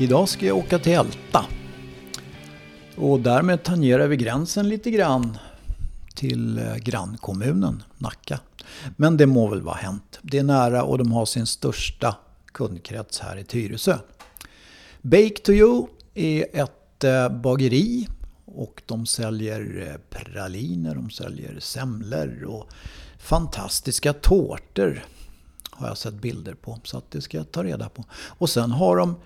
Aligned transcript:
Idag 0.00 0.28
ska 0.28 0.46
jag 0.46 0.56
åka 0.56 0.78
till 0.78 0.92
Älta. 0.92 1.46
Och 2.96 3.20
därmed 3.20 3.62
tangerar 3.62 4.06
vi 4.06 4.16
gränsen 4.16 4.68
lite 4.68 4.90
grann 4.90 5.38
till 6.14 6.58
eh, 6.58 6.76
grannkommunen 6.76 7.82
Nacka. 7.96 8.40
Men 8.96 9.16
det 9.16 9.26
må 9.26 9.48
väl 9.48 9.62
vara 9.62 9.76
hänt. 9.76 10.18
Det 10.22 10.38
är 10.38 10.42
nära 10.42 10.82
och 10.82 10.98
de 10.98 11.12
har 11.12 11.26
sin 11.26 11.46
största 11.46 12.16
kundkrets 12.52 13.20
här 13.20 13.36
i 13.36 13.44
Tyresö. 13.44 13.98
Bake 15.02 15.38
to 15.44 15.52
you 15.52 15.86
är 16.14 16.46
ett 16.52 17.04
eh, 17.04 17.28
bageri 17.28 18.08
och 18.44 18.82
de 18.86 19.06
säljer 19.06 19.88
eh, 19.88 20.18
praliner, 20.18 20.94
de 20.94 21.10
säljer 21.10 21.60
semlor 21.60 22.44
och 22.44 22.68
fantastiska 23.18 24.12
tårtor 24.12 25.04
har 25.70 25.88
jag 25.88 25.98
sett 25.98 26.14
bilder 26.14 26.54
på. 26.54 26.80
Så 26.84 26.98
att 26.98 27.10
det 27.10 27.20
ska 27.20 27.36
jag 27.36 27.52
ta 27.52 27.64
reda 27.64 27.88
på. 27.88 28.04
Och 28.12 28.50
sen 28.50 28.70
har 28.70 28.96
de 28.96 29.16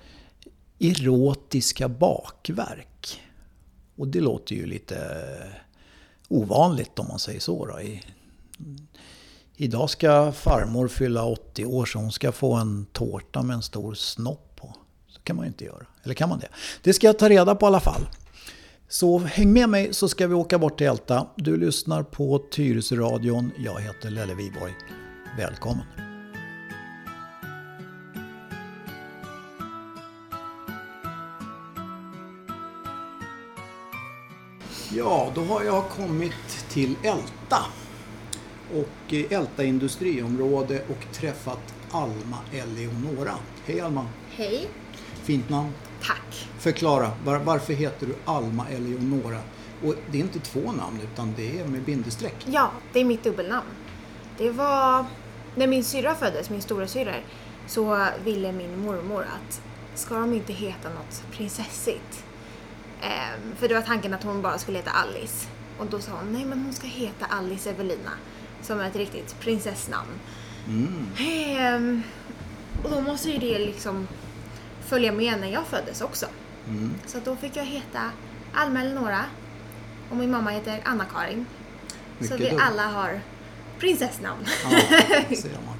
erotiska 0.83 1.89
bakverk. 1.89 3.21
Och 3.97 4.09
det 4.09 4.21
låter 4.21 4.55
ju 4.55 4.67
lite 4.67 4.97
ovanligt 6.29 6.99
om 6.99 7.09
man 7.09 7.19
säger 7.19 7.41
så. 7.41 7.67
Då. 7.67 7.81
I, 7.81 8.03
idag 9.57 9.91
ska 9.91 10.33
farmor 10.33 10.89
fylla 10.89 11.25
80 11.25 11.65
år 11.65 11.85
så 11.85 11.99
hon 11.99 12.13
ska 12.13 12.33
få 12.33 12.53
en 12.53 12.87
tårta 12.93 13.43
med 13.43 13.55
en 13.55 13.63
stor 13.63 13.95
snopp 13.95 14.57
på. 14.57 14.75
Så 15.09 15.21
kan 15.21 15.37
man 15.37 15.45
ju 15.45 15.49
inte 15.49 15.65
göra. 15.65 15.87
Eller 16.03 16.15
kan 16.15 16.29
man 16.29 16.39
det? 16.39 16.49
Det 16.83 16.93
ska 16.93 17.07
jag 17.07 17.19
ta 17.19 17.29
reda 17.29 17.55
på 17.55 17.67
i 17.67 17.69
alla 17.69 17.81
fall. 17.81 18.07
Så 18.89 19.19
häng 19.19 19.53
med 19.53 19.69
mig 19.69 19.95
så 19.95 20.09
ska 20.09 20.27
vi 20.27 20.35
åka 20.35 20.59
bort 20.59 20.79
till 20.79 20.87
Älta. 20.87 21.27
Du 21.37 21.57
lyssnar 21.57 22.03
på 22.03 22.39
Tyresöradion. 22.51 23.51
Jag 23.59 23.81
heter 23.81 24.11
Lelle 24.11 24.35
Viborg. 24.35 24.73
Välkommen! 25.39 26.12
Ja, 34.95 35.33
då 35.35 35.41
har 35.41 35.63
jag 35.63 35.89
kommit 35.89 36.67
till 36.69 36.97
Älta. 37.03 37.65
Och 38.75 39.15
eh, 39.15 39.39
Älta 39.39 39.65
industriområde 39.65 40.83
och 40.89 41.15
träffat 41.15 41.75
Alma 41.91 42.39
Eleonora. 42.53 43.35
Hej 43.65 43.81
Alma! 43.81 44.07
Hej! 44.31 44.69
Fint 45.23 45.49
namn. 45.49 45.73
Tack! 46.03 46.49
Förklara, 46.59 47.11
var, 47.25 47.39
varför 47.39 47.73
heter 47.73 48.07
du 48.07 48.15
Alma 48.25 48.69
Eleonora? 48.69 49.39
Och 49.85 49.95
det 50.11 50.19
är 50.19 50.23
inte 50.23 50.39
två 50.39 50.73
namn 50.73 51.01
utan 51.13 51.35
det 51.37 51.61
är 51.61 51.65
med 51.65 51.83
bindestreck. 51.83 52.47
Ja, 52.47 52.71
det 52.93 53.01
är 53.01 53.05
mitt 53.05 53.25
dubbelnamn. 53.25 53.69
Det 54.39 54.51
var 54.51 55.05
när 55.57 55.67
min 55.67 55.85
syrra 55.85 56.15
föddes, 56.15 56.51
min 56.51 56.63
stora 56.63 56.87
syrra, 56.87 57.15
så 57.67 58.07
ville 58.25 58.53
min 58.53 58.79
mormor 58.79 59.23
att 59.23 59.63
ska 59.95 60.15
de 60.15 60.33
inte 60.33 60.53
heta 60.53 60.89
något 60.89 61.25
prinsessigt? 61.33 62.25
Ehm, 63.03 63.57
för 63.57 63.69
det 63.69 63.75
var 63.75 63.83
tanken 63.83 64.15
att 64.15 64.23
hon 64.23 64.43
bara 64.43 64.59
skulle 64.59 64.79
heta 64.79 64.91
Alice. 64.91 65.47
Och 65.79 65.87
då 65.87 66.01
sa 66.01 66.13
hon, 66.13 66.33
nej 66.33 66.45
men 66.45 66.63
hon 66.65 66.73
ska 66.73 66.87
heta 66.87 67.27
Alice 67.27 67.71
Evelina. 67.71 68.11
Som 68.63 68.81
är 68.81 68.89
ett 68.89 68.97
riktigt 68.97 69.41
prinsessnamn. 69.41 70.09
Mm. 70.69 71.07
Ehm, 71.19 72.03
och 72.85 72.91
då 72.91 73.01
måste 73.01 73.31
ju 73.31 73.39
det 73.39 73.59
liksom 73.59 74.09
följa 74.87 75.13
med 75.13 75.41
när 75.41 75.49
jag 75.53 75.67
föddes 75.67 76.01
också. 76.01 76.27
Mm. 76.69 76.91
Så 77.07 77.19
då 77.25 77.37
fick 77.37 77.57
jag 77.57 77.65
heta 77.65 78.11
Alma 78.55 78.81
Eleonora. 78.81 79.25
Och 80.11 80.17
min 80.17 80.31
mamma 80.31 80.51
heter 80.51 80.81
Anna-Karin. 80.85 81.47
Så 82.21 82.37
vi 82.37 82.49
dumt. 82.51 82.61
alla 82.61 82.87
har 82.87 83.21
prinsessnamn. 83.79 84.45
Ja, 84.65 84.71
ser 85.37 85.51
man. 85.67 85.77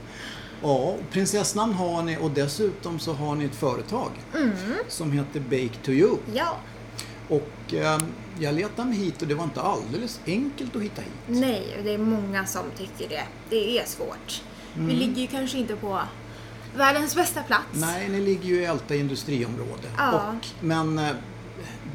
Ja, 0.63 0.97
prinsessnamn 1.11 1.73
har 1.75 2.03
ni 2.03 2.19
och 2.21 2.31
dessutom 2.31 2.99
så 2.99 3.13
har 3.13 3.35
ni 3.35 3.45
ett 3.45 3.55
företag 3.55 4.11
Mm. 4.35 4.53
som 4.89 5.13
heter 5.13 5.41
Bake 5.41 5.77
to 5.85 5.91
you. 5.91 6.17
Ja, 6.35 6.57
Och 7.29 7.75
eh, 7.75 7.99
jag 8.41 8.55
letade 8.55 8.89
mig 8.89 8.99
hit 8.99 9.23
och 9.23 9.29
det 9.29 9.35
var 9.35 9.45
inte 9.45 9.61
alldeles 9.63 10.21
enkelt 10.27 10.77
att 10.77 10.83
hitta 10.83 11.03
hit. 11.03 11.13
nej, 11.27 11.77
det 11.85 11.95
är 11.95 11.99
många 11.99 12.47
som 12.47 12.63
tycker 12.79 13.09
det. 13.09 13.23
Det 13.51 13.79
är 13.79 13.85
svårt. 13.87 14.43
Vi 14.75 14.93
ligger 14.93 15.21
ju 15.23 15.27
kanske 15.27 15.59
inte 15.59 15.77
på 15.77 16.01
världens 16.77 17.17
bästa 17.17 17.43
plats. 17.43 17.65
Nej, 17.73 18.09
ni 18.09 18.21
ligger 18.21 18.45
ju 18.49 18.61
i 18.61 18.65
Älta 18.65 18.95
industriområde. 18.95 19.89
Ja. 19.99 20.13
Och, 20.29 20.47
men 20.65 20.99
eh, 20.99 21.11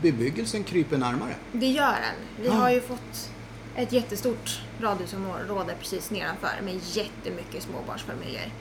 bebyggelsen 0.01 0.63
kryper 0.63 0.97
närmare. 0.97 1.35
Det 1.51 1.67
gör 1.67 1.91
den. 1.91 2.43
Vi 2.43 2.47
Ja. 2.47 2.53
har 2.53 2.69
ju 2.71 2.81
fått 2.81 3.29
ett 3.75 3.91
jättestort 3.93 4.61
radhusområde 4.81 5.75
precis 5.79 6.11
nedanför 6.11 6.49
med 6.63 6.79
jättemycket 6.93 7.63
småbarnsfamiljer. 7.63 8.51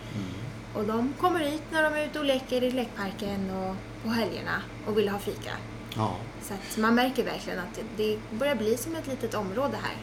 Och 0.75 0.85
de 0.85 1.13
kommer 1.21 1.41
hit 1.41 1.63
när 1.73 1.83
de 1.83 1.95
är 2.01 2.05
ute 2.07 2.19
och 2.19 2.25
leker 2.25 2.63
i 2.65 2.71
lekparken 2.71 3.51
och 3.51 3.75
på 4.05 4.09
helgerna 4.11 4.63
och 4.87 4.99
vill 4.99 5.09
ha 5.09 5.19
fika. 5.19 5.51
Ja. 5.97 6.17
Så 6.43 6.55
att 6.55 6.77
man 6.79 6.95
märker 6.95 7.25
verkligen 7.25 7.59
att 7.59 7.81
det, 7.97 8.19
börjar 8.39 8.55
bli 8.55 8.77
som 8.77 8.95
ett 8.97 9.07
litet 9.07 9.35
område 9.35 9.77
här. 9.83 9.97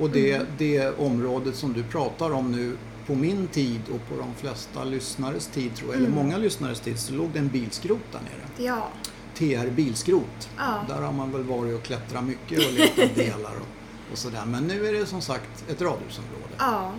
Och 0.00 0.10
det, 0.10 0.32
Mm. 0.34 0.46
det 0.58 0.98
området 0.98 1.56
som 1.56 1.72
du 1.72 1.82
pratar 1.82 2.30
om 2.30 2.52
nu, 2.52 2.76
på 3.06 3.14
min 3.14 3.48
tid 3.48 3.80
och 3.92 4.08
på 4.08 4.16
de 4.22 4.34
flesta 4.34 4.84
lyssnares 4.84 5.46
tid 5.46 5.76
tror 5.76 5.90
jag, 5.90 6.00
Mm. 6.00 6.12
eller 6.12 6.22
många 6.22 6.36
lyssnares 6.36 6.80
tid, 6.80 6.98
så 6.98 7.12
låg 7.14 7.30
det 7.30 7.38
en 7.38 7.48
bilskrot 7.48 7.98
där 8.12 8.20
nere. 8.20 8.66
Ja, 8.68 8.88
TR 9.34 9.70
Bilskrot. 9.70 10.48
Ja. 10.56 10.84
Där 10.88 11.00
har 11.02 11.12
man 11.12 11.32
väl 11.32 11.42
varit 11.42 11.74
och 11.74 11.82
klättrat 11.82 12.24
mycket 12.24 12.66
och 12.66 12.72
letat 12.72 13.14
delar 13.14 13.52
och, 13.60 14.12
och 14.12 14.18
sådär. 14.18 14.44
Men 14.46 14.64
nu 14.66 14.86
är 14.86 14.92
det 14.92 15.06
som 15.06 15.20
sagt 15.22 15.64
ett 15.70 15.80
radhusområde. 15.82 16.54
ja, 16.58 16.92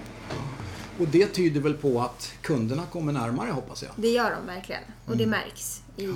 Och 0.99 1.07
det 1.07 1.27
tyder 1.27 1.61
väl 1.61 1.73
på 1.73 2.01
att 2.01 2.33
kunderna 2.41 2.83
kommer 2.85 3.13
närmare 3.13 3.51
hoppas 3.51 3.83
jag. 3.83 3.91
det 3.95 4.09
gör 4.09 4.31
de 4.39 4.53
verkligen. 4.53 4.81
Och 5.05 5.13
Mm. 5.13 5.17
det 5.17 5.25
märks. 5.25 5.81
I, 5.97 6.09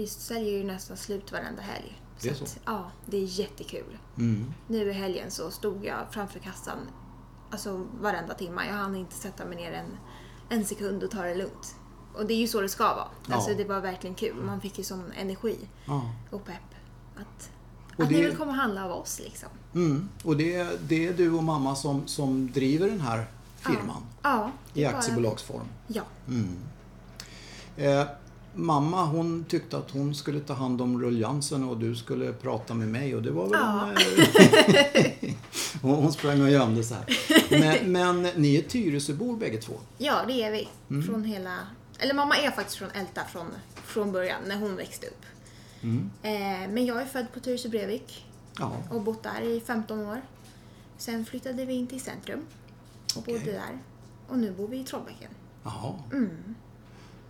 vi 0.00 0.06
säljer 0.06 0.58
ju 0.58 0.64
nästan 0.64 0.96
slut 0.96 1.32
varenda 1.32 1.62
helg. 1.62 2.02
Det 2.20 2.28
är 2.28 2.34
så? 2.34 2.44
att, 2.44 2.58
ja, 2.64 2.90
det 3.06 3.16
är 3.16 3.24
jättekul. 3.40 3.98
Mm. 4.18 4.52
Nu 4.68 4.90
i 4.90 4.92
helgen 4.92 5.30
så 5.30 5.50
stod 5.50 5.84
jag 5.84 5.98
framför 6.10 6.38
kassan 6.38 6.78
alltså 7.50 7.86
varenda 8.00 8.34
timme. 8.34 8.66
Jag 8.66 8.74
hann 8.74 8.96
inte 8.96 9.14
sätta 9.14 9.44
mig 9.44 9.56
ner 9.56 9.72
en, 9.72 9.86
en 10.58 10.64
sekund 10.64 11.02
och 11.02 11.10
ta 11.10 11.22
det 11.22 11.34
lugnt. 11.34 11.74
Och 12.14 12.26
det 12.26 12.34
är 12.34 12.38
ju 12.38 12.46
så 12.48 12.60
det 12.60 12.68
ska 12.68 12.84
vara. 12.94 13.08
Ja. 13.28 13.34
Alltså 13.34 13.54
det 13.54 13.64
var 13.64 13.80
verkligen 13.80 14.14
kul. 14.16 14.34
Man 14.36 14.60
fick 14.60 14.78
ju 14.78 14.84
sån 14.84 15.12
energi 15.12 15.58
Ja. 15.86 16.02
och 16.30 16.44
pepp. 16.44 16.56
Att, 17.16 17.50
Och 17.96 18.02
att 18.02 18.08
det- 18.08 18.16
ni 18.16 18.22
vill 18.22 18.36
komma 18.36 18.50
och 18.50 18.56
handla 18.56 18.84
av 18.84 18.92
oss 18.92 19.20
liksom. 19.24 19.48
Mm. 19.74 20.08
Och 20.24 20.36
det, 20.36 20.68
det 20.88 21.06
är 21.06 21.12
du 21.12 21.32
och 21.32 21.44
mamma 21.44 21.74
som, 21.74 22.06
som 22.06 22.52
driver 22.52 22.86
den 22.88 23.00
här 23.00 23.26
firman 23.56 24.02
Ja, 24.22 24.50
det 24.74 24.80
i 24.80 24.84
aktiebolagsform. 24.86 25.66
Ja. 25.86 26.02
Mm. 26.28 26.56
Eh, 27.76 28.06
mamma 28.54 29.04
hon 29.04 29.44
tyckte 29.48 29.78
att 29.78 29.90
hon 29.90 30.14
skulle 30.14 30.40
ta 30.40 30.54
hand 30.54 30.80
om 30.80 31.02
ruljansen 31.02 31.64
och 31.68 31.76
du 31.78 31.96
skulle 31.96 32.32
prata 32.32 32.74
med 32.74 32.88
mig 32.88 33.14
och 33.16 33.22
det 33.22 33.30
var 33.30 33.42
väl 33.46 33.52
Ja. 33.60 33.92
eh, 34.94 35.34
hon, 35.82 35.94
hon 35.94 36.12
sprang 36.12 36.42
och 36.42 36.50
gömde 36.50 36.82
sig. 36.84 36.98
Men, 37.50 37.92
men 37.92 38.22
ni 38.22 38.56
är 38.56 38.62
Tyresöbor 38.62 39.36
bägge 39.36 39.58
två? 39.60 39.72
Ja, 39.98 40.22
det 40.26 40.42
är 40.42 40.50
vi. 40.50 40.68
Mm. 40.90 41.02
Från 41.06 41.24
hela... 41.24 41.58
Eller 41.98 42.14
mamma 42.14 42.36
är 42.36 42.50
faktiskt 42.50 42.78
från 42.78 42.90
Älta 42.90 43.24
från, 43.24 43.46
från 43.74 44.12
början, 44.12 44.40
när 44.46 44.56
hon 44.56 44.76
växte 44.76 45.06
upp. 45.06 45.24
Mm. 45.82 46.10
Eh, 46.22 46.70
men 46.70 46.86
jag 46.86 47.02
är 47.02 47.06
född 47.06 47.26
på 47.34 47.40
Tyresö 47.40 47.68
Brevik 47.68 48.26
Ja, 48.58 48.72
och 48.90 49.02
bott 49.02 49.22
där 49.22 49.42
i 49.42 49.60
15 49.60 49.98
år. 50.06 50.22
Sen 50.98 51.24
flyttade 51.24 51.64
vi 51.64 51.74
in 51.74 51.86
till 51.86 52.00
centrum 52.00 52.40
och 53.16 53.18
Okej. 53.22 53.38
bodde 53.38 53.52
där. 53.52 53.78
Och 54.28 54.38
nu 54.38 54.50
bor 54.52 54.68
vi 54.68 54.76
i 54.80 54.84
Trollbäcken. 54.84 55.30
jaha. 55.62 55.94
Mm. 56.12 56.54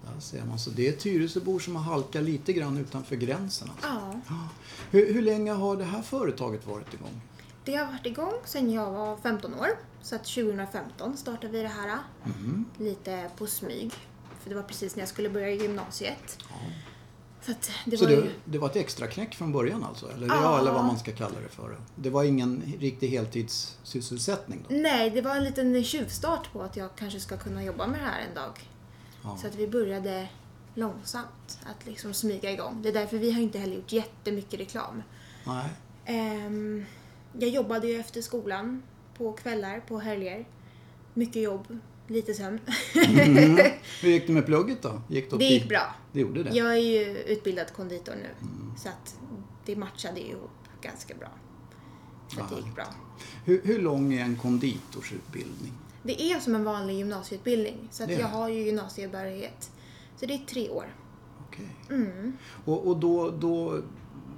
Där 0.04 0.20
ser 0.20 0.44
man. 0.44 0.58
Så 0.58 0.70
det 0.70 0.88
är 0.88 0.92
Tyresöbor 0.92 1.58
som 1.58 1.76
har 1.76 1.82
halkat 1.82 2.22
lite 2.22 2.52
grann 2.52 2.78
utanför 2.78 3.16
gränsen. 3.16 3.70
Alltså. 3.70 4.20
Ja, 4.28 4.48
Hur, 4.90 5.14
hur 5.14 5.22
länge 5.22 5.52
har 5.52 5.76
det 5.76 5.84
här 5.84 6.02
företaget 6.02 6.66
varit 6.66 6.94
igång? 6.94 7.20
det 7.64 7.74
har 7.76 7.86
varit 7.86 8.06
igång 8.06 8.32
sedan 8.44 8.72
jag 8.72 8.90
var 8.90 9.16
15 9.16 9.54
år. 9.54 9.68
Så 10.02 10.14
att 10.14 10.24
2015 10.24 11.16
startade 11.16 11.48
vi 11.52 11.62
det 11.62 11.68
här. 11.68 11.98
Mhm. 12.24 12.64
Lite 12.78 13.30
på 13.38 13.46
smyg. 13.46 13.92
För 14.42 14.50
det 14.50 14.56
var 14.56 14.62
precis 14.62 14.96
när 14.96 15.02
jag 15.02 15.08
skulle 15.08 15.28
börja 15.30 15.50
gymnasiet. 15.50 16.38
Ja. 16.48 16.54
Så 17.46 17.52
det 17.86 17.96
Så 17.96 18.04
var 18.04 18.12
ju... 18.12 18.30
det 18.44 18.58
var 18.58 18.68
ett 18.68 18.76
extra 18.76 19.06
knäck 19.06 19.34
från 19.34 19.52
början 19.52 19.84
alltså? 19.84 20.12
Eller. 20.12 20.26
Ja. 20.26 20.58
eller 20.58 20.72
vad 20.72 20.84
man 20.84 20.98
ska 20.98 21.12
kalla 21.12 21.40
det 21.40 21.48
för. 21.48 21.76
Det 21.96 22.10
var 22.10 22.24
ingen 22.24 22.62
riktig 22.78 23.08
heltidssysselsättning 23.08 24.64
då? 24.68 24.74
Nej, 24.74 25.10
det 25.10 25.20
var 25.22 25.36
en 25.36 25.44
liten 25.44 25.84
tjuvstart 25.84 26.52
på 26.52 26.62
att 26.62 26.76
jag 26.76 26.90
kanske 26.96 27.20
ska 27.20 27.36
kunna 27.36 27.64
jobba 27.64 27.86
med 27.86 28.00
det 28.00 28.04
här 28.06 28.20
en 28.28 28.34
dag. 28.34 28.60
Ja. 29.24 29.36
Så 29.40 29.46
att 29.46 29.54
vi 29.54 29.66
började 29.66 30.28
långsamt 30.74 31.58
att 31.66 31.86
liksom 31.86 32.14
smyga 32.14 32.50
igång. 32.50 32.82
Det 32.82 32.88
är 32.88 32.92
därför 32.92 33.18
vi 33.18 33.32
har 33.32 33.40
inte 33.40 33.58
heller 33.58 33.76
gjort 33.76 33.92
jättemycket 33.92 34.60
reklam. 34.60 35.02
Nej. 35.46 35.68
Ehm, 36.04 36.84
jag 37.32 37.50
jobbade 37.50 37.86
ju 37.88 38.00
efter 38.00 38.22
skolan 38.22 38.82
på 39.16 39.32
kvällar, 39.32 39.80
på 39.80 39.98
helger. 39.98 40.48
Mycket 41.14 41.42
jobb, 41.42 41.78
lite 42.06 42.34
sömn. 42.34 42.60
Mm. 42.94 43.56
Hur 44.02 44.10
gick 44.10 44.26
det 44.26 44.32
med 44.32 44.46
plugget 44.46 44.82
då? 44.82 45.02
Gick 45.08 45.30
det, 45.30 45.38
Det 45.38 45.44
gick 45.44 45.68
bra. 45.68 45.94
Det 46.12 46.20
gjorde 46.20 46.42
det? 46.42 46.50
Jag 46.56 46.72
är 46.72 46.80
ju 46.80 47.18
utbildad 47.18 47.72
konditor 47.72 48.14
nu. 48.14 48.28
Mm. 48.40 48.76
Så 48.76 48.88
att 48.88 49.16
det 49.66 49.76
matchade 49.76 50.20
ihop 50.20 50.50
ganska 50.82 51.14
bra. 51.14 51.28
Så 52.28 52.40
att 52.40 52.50
det 52.50 52.56
gick 52.56 52.74
bra. 52.74 52.86
Hur, 53.44 53.60
hur 53.64 53.78
lång 53.78 54.14
är 54.14 54.24
en 54.24 54.36
konditorsutbildning? 54.36 55.72
Det 56.02 56.22
är 56.22 56.40
som 56.40 56.54
en 56.54 56.64
vanlig 56.64 56.96
gymnasieutbildning. 56.96 57.88
Så 57.90 58.04
att 58.04 58.10
jag 58.10 58.28
har 58.28 58.48
ju 58.48 58.60
gymnasiebehörighet. 58.60 59.70
Så 60.16 60.26
det 60.26 60.34
är 60.34 60.38
tre 60.38 60.70
år. 60.70 60.94
okej. 61.48 61.76
Mm. 61.90 62.36
Och, 62.64 62.86
och 62.86 62.96
då, 62.96 63.30
då 63.30 63.80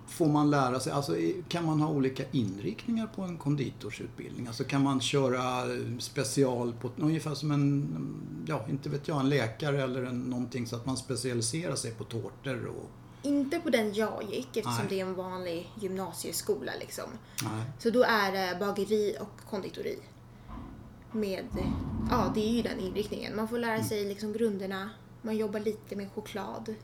får 0.08 0.26
man 0.26 0.50
lära 0.50 0.80
sig, 0.80 0.92
alltså 0.92 1.16
kan 1.48 1.64
man 1.64 1.80
ha 1.80 1.90
olika 1.90 2.22
inriktningar 2.30 3.06
på 3.06 3.22
en 3.22 3.38
konditorsutbildning? 3.38 4.46
Alltså 4.46 4.64
kan 4.64 4.82
man 4.82 5.00
köra 5.00 5.72
eh, 5.74 5.98
special 5.98 6.72
på, 6.80 6.90
ungefär 6.96 7.34
som 7.34 7.50
en, 7.50 8.44
ja 8.46 8.66
inte 8.68 8.88
vet 8.88 9.08
jag, 9.08 9.20
en 9.20 9.28
läkare 9.28 9.82
eller 9.82 10.02
en, 10.02 10.20
någonting 10.20 10.66
så 10.66 10.76
att 10.76 10.86
man 10.86 10.96
specialiserar 10.96 11.74
sig 11.74 11.90
på 11.90 12.04
tårtor 12.04 12.66
och, 12.66 12.90
Inte 13.22 13.58
på 13.58 13.70
den 13.70 13.94
jag 13.94 14.22
gick 14.30 14.56
eftersom 14.56 14.78
Nej. 14.78 14.86
det 14.88 15.00
är 15.00 15.06
en 15.06 15.14
vanlig 15.14 15.70
gymnasieskola 15.80 16.72
liksom. 16.80 17.10
nej. 17.42 17.64
Så 17.78 17.90
då 17.90 18.02
är 18.02 18.32
det 18.32 18.58
bageri 18.60 19.16
och 19.20 19.50
konditori. 19.50 19.98
Med, 21.12 21.46
ja 22.10 22.32
det 22.34 22.40
är 22.40 22.52
ju 22.52 22.62
den 22.62 22.80
inriktningen. 22.80 23.36
Man 23.36 23.48
får 23.48 23.58
lära 23.58 23.84
sig 23.84 24.04
liksom 24.04 24.32
grunderna. 24.32 24.90
Man 25.22 25.36
jobbar 25.36 25.60
lite 25.60 25.96
med 25.96 26.12
choklad. 26.12 26.74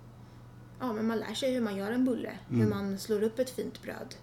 Ja 0.81 0.93
men 0.93 1.07
man 1.07 1.19
lär 1.19 1.35
sig 1.35 1.55
hur 1.55 1.61
man 1.61 1.77
gör 1.77 1.93
en 1.93 2.05
bulle. 2.05 2.39
Hur 2.49 2.67
man 2.67 2.99
slår 2.99 3.23
upp 3.23 3.39
ett 3.39 3.51
fint 3.51 3.83
bröd. 3.83 4.15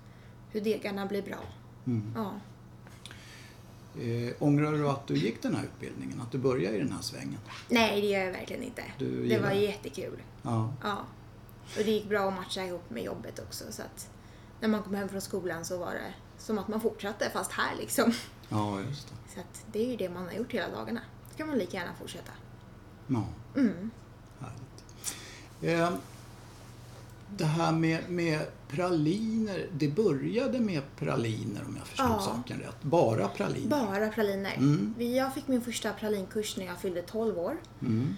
Hur 0.51 0.61
degarna 0.61 1.05
blir 1.05 1.21
bra. 1.21 1.39
Ja. 2.15 2.33
Eh, 4.01 4.33
ångrar 4.39 4.71
du 4.71 4.89
att 4.89 5.07
du 5.07 5.17
gick 5.17 5.41
den 5.41 5.55
här 5.55 5.63
utbildningen? 5.63 6.21
Att 6.21 6.31
du 6.31 6.37
började 6.37 6.75
i 6.75 6.79
den 6.79 6.91
här 6.91 7.01
svängen? 7.01 7.39
Nej 7.69 8.01
det 8.01 8.07
gör 8.07 8.19
jag 8.19 8.31
verkligen 8.31 8.63
inte. 8.63 8.83
Du 8.97 9.27
det 9.27 9.39
var 9.39 9.51
jättekul. 9.51 10.21
Ja. 10.41 10.73
Ja. 10.83 10.97
Och 11.77 11.85
det 11.85 11.91
gick 11.91 12.09
bra 12.09 12.27
att 12.27 12.33
matcha 12.33 12.63
ihop 12.63 12.89
med 12.89 13.03
jobbet 13.03 13.39
också. 13.39 13.63
Så 13.69 13.81
att 13.81 14.09
när 14.61 14.67
man 14.67 14.83
kom 14.83 14.95
hem 14.95 15.09
från 15.09 15.21
skolan 15.21 15.65
så 15.65 15.77
var 15.77 15.91
det 15.91 16.13
som 16.37 16.59
att 16.59 16.67
man 16.67 16.81
fortsatte 16.81 17.29
fast 17.29 17.51
här 17.51 17.75
liksom. 17.79 18.13
Ja, 18.49 18.81
just 18.81 19.07
det. 19.07 19.33
Så 19.33 19.39
att 19.39 19.65
det 19.71 19.79
är 19.85 19.89
ju 19.91 19.95
det 19.95 20.09
man 20.09 20.23
har 20.25 20.31
gjort 20.33 20.51
hela 20.53 20.69
dagarna. 20.75 21.01
Då 21.31 21.37
kan 21.37 21.47
man 21.47 21.57
lika 21.57 21.77
gärna 21.77 21.93
fortsätta. 21.99 22.31
Ja, 23.07 23.23
Mm. 23.55 23.91
härligt. 24.39 25.81
Eh, 25.81 25.97
det 27.37 27.45
här 27.45 27.71
med, 27.71 28.09
med 28.09 28.39
praliner, 28.67 29.67
det 29.73 29.87
började 29.87 30.59
med 30.59 30.81
praliner 30.95 31.63
om 31.67 31.75
jag 31.77 31.87
förstod 31.87 32.05
Ja. 32.09 32.19
saken 32.21 32.59
rätt. 32.59 32.81
Bara 32.83 33.27
praliner? 33.27 33.69
Bara 33.69 34.09
praliner. 34.09 34.53
Mm. 34.57 34.95
Jag 35.15 35.33
fick 35.33 35.47
min 35.47 35.61
första 35.61 35.93
pralinkurs 35.93 36.57
när 36.57 36.65
jag 36.65 36.77
fyllde 36.79 37.01
12 37.01 37.37
år. 37.39 37.57
Mm. 37.81 38.13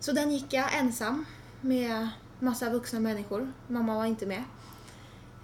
Så 0.00 0.12
den 0.12 0.30
gick 0.30 0.52
jag 0.52 0.76
ensam 0.78 1.24
med 1.60 2.08
massa 2.40 2.70
vuxna 2.70 3.00
människor. 3.00 3.52
Mamma 3.68 3.94
var 3.94 4.04
inte 4.06 4.26
med. 4.26 4.44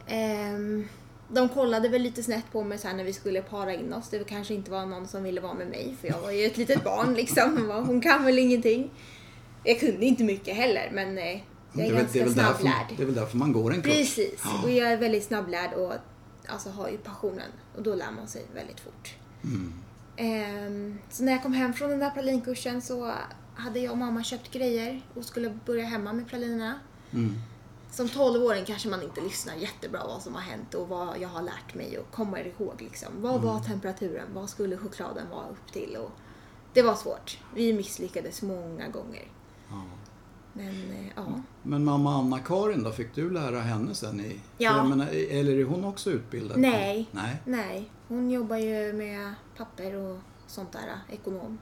Ehm, 0.07 0.89
de 1.29 1.49
kollade 1.49 1.89
väl 1.89 2.03
lite 2.03 2.23
snett 2.23 2.45
på 2.53 2.65
mig 2.65 2.79
sen 2.79 2.97
när 2.97 3.05
vi 3.05 3.13
skulle 3.13 3.43
para 3.43 3.75
in 3.75 3.93
oss. 3.93 4.09
Det 4.11 4.25
kanske 4.29 4.55
inte 4.55 4.71
var 4.71 4.87
någon 4.87 5.09
som 5.09 5.23
ville 5.23 5.41
vara 5.41 5.55
med 5.55 5.67
mig 5.67 5.97
för 6.01 6.09
jag 6.09 6.21
var 6.21 6.31
ju 6.31 6.45
ett 6.45 6.57
litet 6.57 6.85
barn 6.85 7.15
liksom. 7.15 7.71
Hon 7.87 8.01
kan 8.01 8.25
väl 8.25 8.39
ingenting. 8.39 8.91
Jag 9.65 9.81
kunde 9.81 10.07
inte 10.07 10.25
mycket 10.25 10.57
heller 10.57 10.91
men 10.93 11.19
eh, 11.19 11.25
jag 11.73 11.87
är, 11.87 11.93
väl- 11.93 12.01
ganska 12.01 12.25
väl 12.25 12.35
därför, 12.35 12.61
snabblärd. 12.61 12.87
det 12.97 13.03
är 13.03 13.07
väl 13.07 13.15
därför 13.15 13.37
man 13.37 13.53
går 13.53 13.75
en 13.75 13.83
kurs. 13.83 13.93
Precis, 13.93 14.41
Ja. 14.45 14.63
och 14.65 14.71
jag 14.71 14.93
är 14.93 14.97
väldigt 14.97 15.25
snabblärd 15.25 15.73
och 15.73 15.93
alltså, 16.49 16.71
har 16.71 16.89
ju 16.89 16.97
passionen 16.99 17.51
och 17.77 17.83
då 17.83 17.95
lär 17.95 18.11
man 18.17 18.29
sig 18.29 18.43
väldigt 18.55 18.81
fort. 18.81 19.15
Mm. 19.45 19.73
Ehm, 20.17 20.99
så 21.11 21.25
när 21.25 21.33
jag 21.33 21.43
kom 21.43 21.53
hem 21.53 21.73
från 21.75 21.91
den 21.91 21.99
där 21.99 22.11
pralinkursen 22.11 22.83
så 22.83 23.13
hade 23.55 23.81
jag 23.81 23.93
och 23.93 23.99
mamma 23.99 24.25
köpt 24.25 24.51
grejer 24.53 25.01
och 25.15 25.25
skulle 25.25 25.59
börja 25.67 25.85
hemma 25.85 26.13
med 26.13 26.29
pralinerna. 26.29 26.75
Mm. 27.13 27.35
Som 27.97 28.07
12-åring 28.07 28.65
kanske 28.65 28.89
man 28.89 29.03
inte 29.03 29.21
lyssnar 29.21 29.55
jättebra 29.55 30.07
vad 30.07 30.23
som 30.23 30.35
har 30.35 30.41
hänt 30.41 30.75
och 30.75 30.89
vad 30.89 31.19
jag 31.21 31.29
har 31.29 31.43
lärt 31.43 31.75
mig 31.75 31.99
och 31.99 32.11
kommer 32.11 32.47
ihåg 32.47 32.75
liksom. 32.83 33.09
Vad 33.23 33.43
var 33.43 33.61
temperaturen? 33.61 34.27
Vad 34.35 34.51
skulle 34.51 34.77
chokladen 34.77 35.31
vara 35.31 35.49
upp 35.49 35.73
till? 35.73 35.97
Och 35.97 36.11
det 36.73 36.83
var 36.83 36.95
svårt. 36.95 37.39
Vi 37.55 37.73
misslyckades 37.73 38.43
många 38.43 38.89
gånger. 38.89 39.29
Ja. 39.71 39.83
Men 40.53 40.69
eh, 40.69 41.07
ja. 41.17 41.43
Men 41.63 41.85
mamma 41.85 42.15
Anna-Karin 42.15 42.83
då, 42.83 42.93
fick 42.93 43.15
du 43.15 43.31
lära 43.31 43.61
henne 43.61 43.95
sen? 43.95 44.21
I, 44.21 44.41
Ja. 44.59 44.85
menar, 44.85 45.07
eller 45.31 45.59
är 45.59 45.65
hon 45.65 45.85
också 45.85 46.11
utbildad? 46.11 46.59
Nej. 46.59 47.09
Nej. 47.13 47.43
Nej, 47.45 47.91
hon 48.09 48.31
jobbar 48.31 48.57
ju 48.57 48.93
med 48.93 49.35
papper 49.57 49.95
och 49.97 50.19
sånt 50.47 50.73
där, 50.73 51.01
ekonom. 51.11 51.59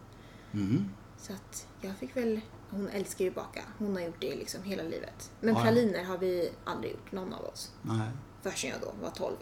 Mm. 0.52 0.88
Så 1.18 1.32
att 1.32 1.66
jag 1.80 1.96
fick 1.96 2.16
väl, 2.16 2.40
hon 2.74 2.88
älskar 2.88 3.24
ju 3.24 3.30
baka. 3.30 3.62
Hon 3.78 3.96
har 3.96 4.02
gjort 4.02 4.20
det 4.20 4.34
liksom 4.34 4.62
hela 4.62 4.82
livet. 4.82 5.30
Men 5.40 5.54
Ja, 5.54 5.62
praliner 5.62 6.04
har 6.04 6.18
vi 6.18 6.50
aldrig 6.64 6.92
gjort, 6.92 7.12
någon 7.12 7.32
av 7.34 7.44
oss. 7.44 7.70
Nej. 7.82 8.08
Förrän 8.42 8.70
jag 8.70 8.80
då 8.80 8.92
var 9.02 9.10
12. 9.10 9.36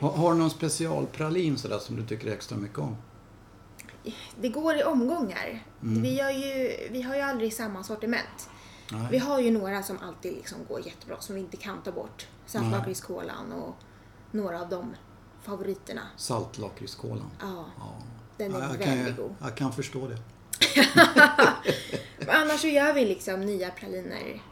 Har, 0.00 0.10
har 0.10 0.32
du 0.32 0.38
någon 0.38 0.50
specialpralin 0.50 1.58
sådär 1.58 1.78
som 1.78 1.96
du 1.96 2.06
tycker 2.06 2.32
extra 2.32 2.58
mycket 2.58 2.78
om? 2.78 2.96
det 4.40 4.48
går 4.48 4.76
i 4.76 4.82
omgångar. 4.82 5.64
Mm. 5.82 6.02
Vi, 6.02 6.14
gör 6.18 6.30
ju, 6.30 6.76
vi 6.90 7.02
har 7.02 7.14
ju 7.16 7.20
aldrig 7.20 7.52
samma 7.54 7.82
sortiment. 7.84 8.50
Nej. 8.92 9.08
Vi 9.10 9.18
har 9.18 9.40
ju 9.40 9.50
några 9.50 9.82
som 9.82 9.98
alltid 9.98 10.32
liksom 10.34 10.58
går 10.68 10.86
jättebra, 10.86 11.20
som 11.20 11.34
vi 11.34 11.40
inte 11.40 11.56
kan 11.56 11.82
ta 11.82 11.92
bort. 11.92 12.26
Saltlakritskolan 12.46 13.52
och 13.52 13.74
några 14.30 14.60
av 14.60 14.68
de 14.68 14.94
favoriterna. 15.42 16.02
Saltlakritskolan. 16.16 17.30
Ja, 17.40 17.64
Ja. 17.78 17.94
den 18.36 18.54
är 18.54 18.60
Ja, 18.60 18.68
väldigt 18.78 19.16
god. 19.16 19.34
jag 19.40 19.56
kan 19.56 19.72
förstå 19.72 20.08
det. 20.08 20.18
Annars 22.28 22.60
så 22.60 22.66
gör 22.66 22.92
vi 22.92 23.04
liksom 23.04 23.40
nya 23.40 23.70
praliner 23.70 24.42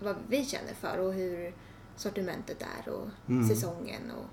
vad 0.00 0.16
vi 0.28 0.44
känner 0.44 0.74
för 0.80 0.98
och 0.98 1.12
hur 1.14 1.54
sortimentet 1.96 2.62
är 2.62 2.92
och 2.92 3.08
Mm. 3.28 3.48
säsongen 3.48 4.10
och 4.10 4.26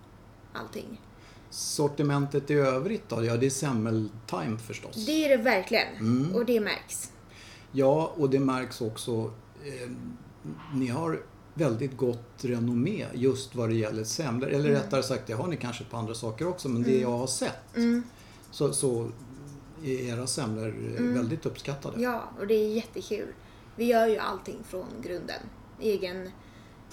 allting. 0.60 1.02
Sortimentet 1.50 2.52
i 2.52 2.54
övrigt 2.54 3.10
då? 3.10 3.24
Ja, 3.26 3.38
det 3.38 3.46
är 3.46 3.50
semmeltime 3.50 4.58
förstås. 4.58 5.06
Det 5.06 5.26
är 5.26 5.38
det 5.38 5.44
verkligen 5.44 5.96
Mm. 6.00 6.36
och 6.36 6.46
det 6.46 6.60
märks. 6.60 7.12
Ja, 7.72 8.14
och 8.18 8.30
det 8.30 8.40
märks 8.40 8.82
också. 8.82 9.32
Eh, 9.66 9.90
ni 10.74 10.88
har 10.88 11.22
väldigt 11.54 11.98
gott 11.98 12.30
renommé 12.42 13.06
just 13.14 13.56
vad 13.56 13.70
det 13.70 13.76
gäller 13.76 14.04
semlor. 14.04 14.50
Eller 14.50 14.70
rättare 14.70 15.04
sagt, 15.04 15.28
det 15.28 15.34
har 15.34 15.48
ni 15.48 15.58
kanske 15.58 15.84
på 15.84 15.98
andra 15.98 16.14
saker 16.16 16.48
också. 16.48 16.70
Men 16.70 16.84
det 16.84 17.00
jag 17.00 17.18
har 17.18 17.28
sett 17.28 17.76
Mm. 17.76 18.04
så, 18.52 18.74
så 18.74 19.10
era 19.84 20.28
semlor 20.28 20.76
eh, 20.98 21.04
väldigt 21.04 21.46
uppskattade. 21.46 22.02
Ja, 22.02 22.24
och 22.40 22.48
det 22.48 22.54
är 22.54 22.68
jättekul. 22.68 23.28
Vi 23.76 23.86
gör 23.86 24.08
ju 24.08 24.18
allting 24.18 24.58
från 24.70 24.86
grunden. 25.04 25.40
Egen 25.80 26.32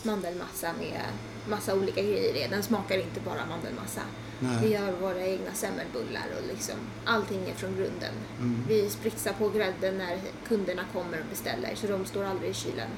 mandelmassa 0.02 0.72
med 0.72 1.02
massa 1.50 1.74
olika 1.74 2.02
grejer 2.02 2.44
i. 2.44 2.48
Den 2.50 2.62
smakar 2.62 2.98
inte 2.98 3.20
bara 3.20 3.46
mandelmassa. 3.46 4.00
Nej. 4.40 4.58
Vi 4.62 4.68
gör 4.72 4.92
våra 4.92 5.26
egna 5.26 5.52
semmelbullar 5.54 6.26
och 6.40 6.46
liksom 6.48 6.74
allting 7.04 7.40
är 7.50 7.54
från 7.54 7.70
grunden. 7.76 8.14
Mm. 8.38 8.64
Vi 8.68 8.90
spritsar 8.90 9.32
på 9.32 9.48
grädden 9.48 9.98
när 9.98 10.18
kunderna 10.48 10.82
kommer 10.92 11.20
och 11.20 11.26
beställer 11.30 11.74
så 11.74 11.86
de 11.86 12.04
står 12.04 12.24
aldrig 12.24 12.50
i 12.50 12.54
kylen. 12.54 12.88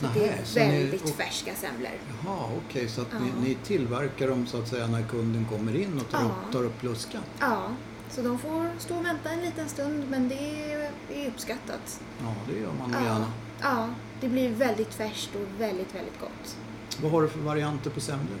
Så 0.00 0.06
det 0.14 0.20
Nähä, 0.20 0.32
är 0.40 0.44
så 0.44 0.58
ni- 0.58 0.66
väldigt 0.82 1.02
och- 1.02 1.08
färska 1.08 1.54
semlor. 1.54 1.90
Jaha, 2.24 2.50
okej. 2.66 2.88
så 2.88 3.00
att 3.00 3.06
Ja. 3.12 3.18
ni, 3.18 3.48
ni 3.48 3.54
tillverkar 3.64 4.28
dem 4.28 4.46
så 4.46 4.58
att 4.58 4.68
säga 4.68 4.86
när 4.86 5.02
kunden 5.08 5.46
kommer 5.50 5.76
in 5.76 6.00
och 6.00 6.10
tar, 6.10 6.20
Ja. 6.20 6.26
upp, 6.26 6.52
tar 6.52 6.64
upp 6.64 6.82
luskan? 6.82 7.22
Ja, 7.40 7.68
så 8.14 8.22
de 8.22 8.38
får 8.38 8.70
stå 8.78 8.96
och 8.96 9.04
vänta 9.04 9.30
en 9.30 9.40
liten 9.40 9.68
stund 9.68 10.04
men 10.10 10.28
det 10.28 10.72
är, 10.72 11.28
uppskattat. 11.28 12.00
Ja, 12.22 12.34
det 12.48 12.60
gör 12.60 12.72
man 12.78 12.90
nog 12.90 13.00
Ja, 13.00 13.04
gärna. 13.06 13.26
ja, 13.62 13.88
det 14.20 14.28
blir 14.28 14.50
väldigt 14.50 14.94
färskt 14.94 15.34
och 15.34 15.60
väldigt, 15.60 15.94
väldigt 15.94 16.20
gott. 16.20 16.56
Vad 17.02 17.10
har 17.12 17.22
du 17.22 17.28
för 17.28 17.38
varianter 17.40 17.90
på 17.90 18.00
semlor? 18.00 18.38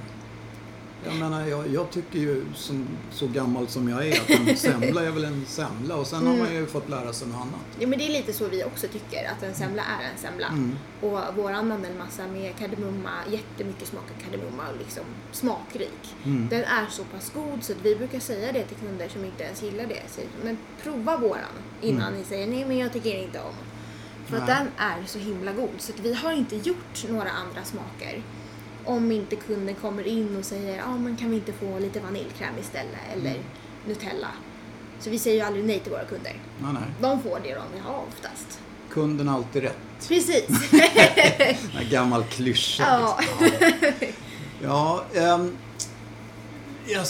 Jag 1.04 1.14
menar, 1.14 1.46
jag, 1.46 1.68
jag 1.68 1.90
tycker 1.90 2.18
ju 2.18 2.44
som, 2.54 2.88
så 3.12 3.26
gammal 3.26 3.68
som 3.68 3.88
jag 3.88 4.08
är 4.08 4.20
att 4.20 4.30
en 4.30 4.56
semla 4.56 5.02
är 5.02 5.10
väl 5.10 5.24
en 5.24 5.44
semla 5.46 5.96
och 5.96 6.06
sen 6.06 6.26
har 6.26 6.36
man 6.36 6.54
ju 6.54 6.66
fått 6.66 6.88
lära 6.88 7.12
sig 7.12 7.28
något 7.28 7.36
annat. 7.36 7.66
Ja, 7.78 7.86
men 7.86 7.98
det 7.98 8.06
är 8.06 8.12
lite 8.12 8.32
så 8.32 8.48
vi 8.48 8.64
också 8.64 8.86
tycker, 8.88 9.30
att 9.30 9.42
en 9.42 9.54
semla 9.54 9.82
är 9.82 10.12
en 10.12 10.18
semla. 10.18 10.46
Mm. 10.46 10.76
Och 11.00 11.36
våran 11.36 11.68
mandelmassa 11.68 12.26
med 12.26 12.56
kardemumma, 12.58 13.10
jättemycket 13.30 13.88
smak 13.88 14.04
av 14.16 14.24
kardemumma 14.24 14.62
och 14.72 14.78
liksom 14.78 15.04
smakrik. 15.32 16.14
Mm. 16.24 16.48
Den 16.48 16.64
är 16.64 16.86
så 16.90 17.04
pass 17.04 17.32
god 17.34 17.62
så 17.64 17.72
att 17.72 17.78
vi 17.82 17.96
brukar 17.96 18.20
säga 18.20 18.52
det 18.52 18.62
till 18.64 18.76
kunder 18.76 19.08
som 19.08 19.24
inte 19.24 19.44
ens 19.44 19.62
gillar 19.62 19.86
det. 19.86 20.02
Säger, 20.08 20.30
men 20.44 20.58
prova 20.82 21.16
våran 21.16 21.54
innan 21.80 22.08
Mm. 22.08 22.20
ni 22.20 22.24
säger 22.24 22.46
nej 22.46 22.64
men 22.68 22.78
jag 22.78 22.92
tycker 22.92 23.22
inte 23.22 23.40
om. 23.40 23.54
För 24.26 24.36
att 24.36 24.46
den 24.46 24.66
är 24.76 25.06
så 25.06 25.18
himla 25.18 25.52
god 25.52 25.70
så 25.78 25.92
att 25.92 26.00
vi 26.00 26.14
har 26.14 26.32
inte 26.32 26.56
gjort 26.56 27.08
några 27.08 27.30
andra 27.30 27.64
smaker. 27.64 28.22
Om 28.84 29.12
inte 29.12 29.36
kunden 29.36 29.74
kommer 29.74 30.06
in 30.06 30.36
och 30.36 30.44
säger 30.44 30.76
ja 30.76 30.96
men 30.96 31.16
kan 31.16 31.30
vi 31.30 31.36
inte 31.36 31.52
få 31.52 31.78
lite 31.78 32.00
vaniljkräm 32.00 32.54
istället 32.60 33.00
eller 33.12 33.30
Mm. 33.30 33.42
Nutella. 33.86 34.28
Så 35.00 35.10
vi 35.10 35.18
säger 35.18 35.36
ju 35.36 35.42
aldrig 35.42 35.64
nej 35.64 35.80
till 35.80 35.92
våra 35.92 36.04
kunder. 36.04 36.40
Nej, 36.62 36.72
nej. 36.72 36.82
De 37.00 37.22
får 37.22 37.40
det 37.42 37.54
de 37.54 37.62
vill 37.74 37.82
ha 37.82 38.04
oftast. 38.08 38.60
Kunden 38.90 39.28
har 39.28 39.36
alltid 39.36 39.62
rätt. 39.62 40.08
Precis. 40.08 40.72
En 41.80 41.88
gammal 41.90 42.24
klyscha. 42.24 42.82
Ja. 42.88 43.18
Liksom. 43.40 44.08
Ja, 44.64 45.04
ehm, 45.14 45.56
jag 46.86 47.06